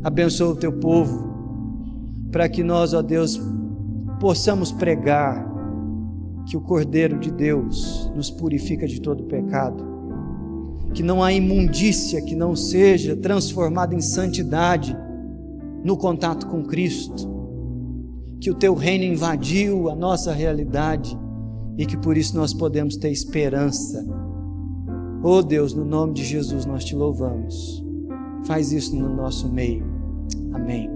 abençoa 0.02 0.52
o 0.52 0.56
teu 0.56 0.72
povo, 0.72 1.32
para 2.32 2.48
que 2.48 2.62
nós, 2.62 2.94
ó 2.94 3.02
Deus, 3.02 3.40
possamos 4.18 4.72
pregar 4.72 5.52
que 6.46 6.56
o 6.56 6.60
Cordeiro 6.60 7.18
de 7.18 7.30
Deus 7.30 8.10
nos 8.16 8.30
purifica 8.30 8.86
de 8.86 9.00
todo 9.00 9.24
pecado 9.24 9.93
que 10.94 11.02
não 11.02 11.22
há 11.22 11.32
imundícia 11.32 12.22
que 12.22 12.36
não 12.36 12.54
seja 12.54 13.16
transformada 13.16 13.94
em 13.94 14.00
santidade 14.00 14.96
no 15.84 15.96
contato 15.96 16.46
com 16.46 16.64
Cristo, 16.64 17.28
que 18.40 18.50
o 18.50 18.54
teu 18.54 18.74
reino 18.74 19.04
invadiu 19.04 19.90
a 19.90 19.94
nossa 19.94 20.32
realidade 20.32 21.18
e 21.76 21.84
que 21.84 21.96
por 21.96 22.16
isso 22.16 22.36
nós 22.36 22.54
podemos 22.54 22.96
ter 22.96 23.10
esperança. 23.10 24.06
Oh 25.22 25.42
Deus, 25.42 25.74
no 25.74 25.84
nome 25.84 26.14
de 26.14 26.24
Jesus 26.24 26.64
nós 26.64 26.84
te 26.84 26.94
louvamos. 26.94 27.84
Faz 28.46 28.72
isso 28.72 28.94
no 28.94 29.14
nosso 29.14 29.48
meio. 29.48 29.84
Amém. 30.52 30.93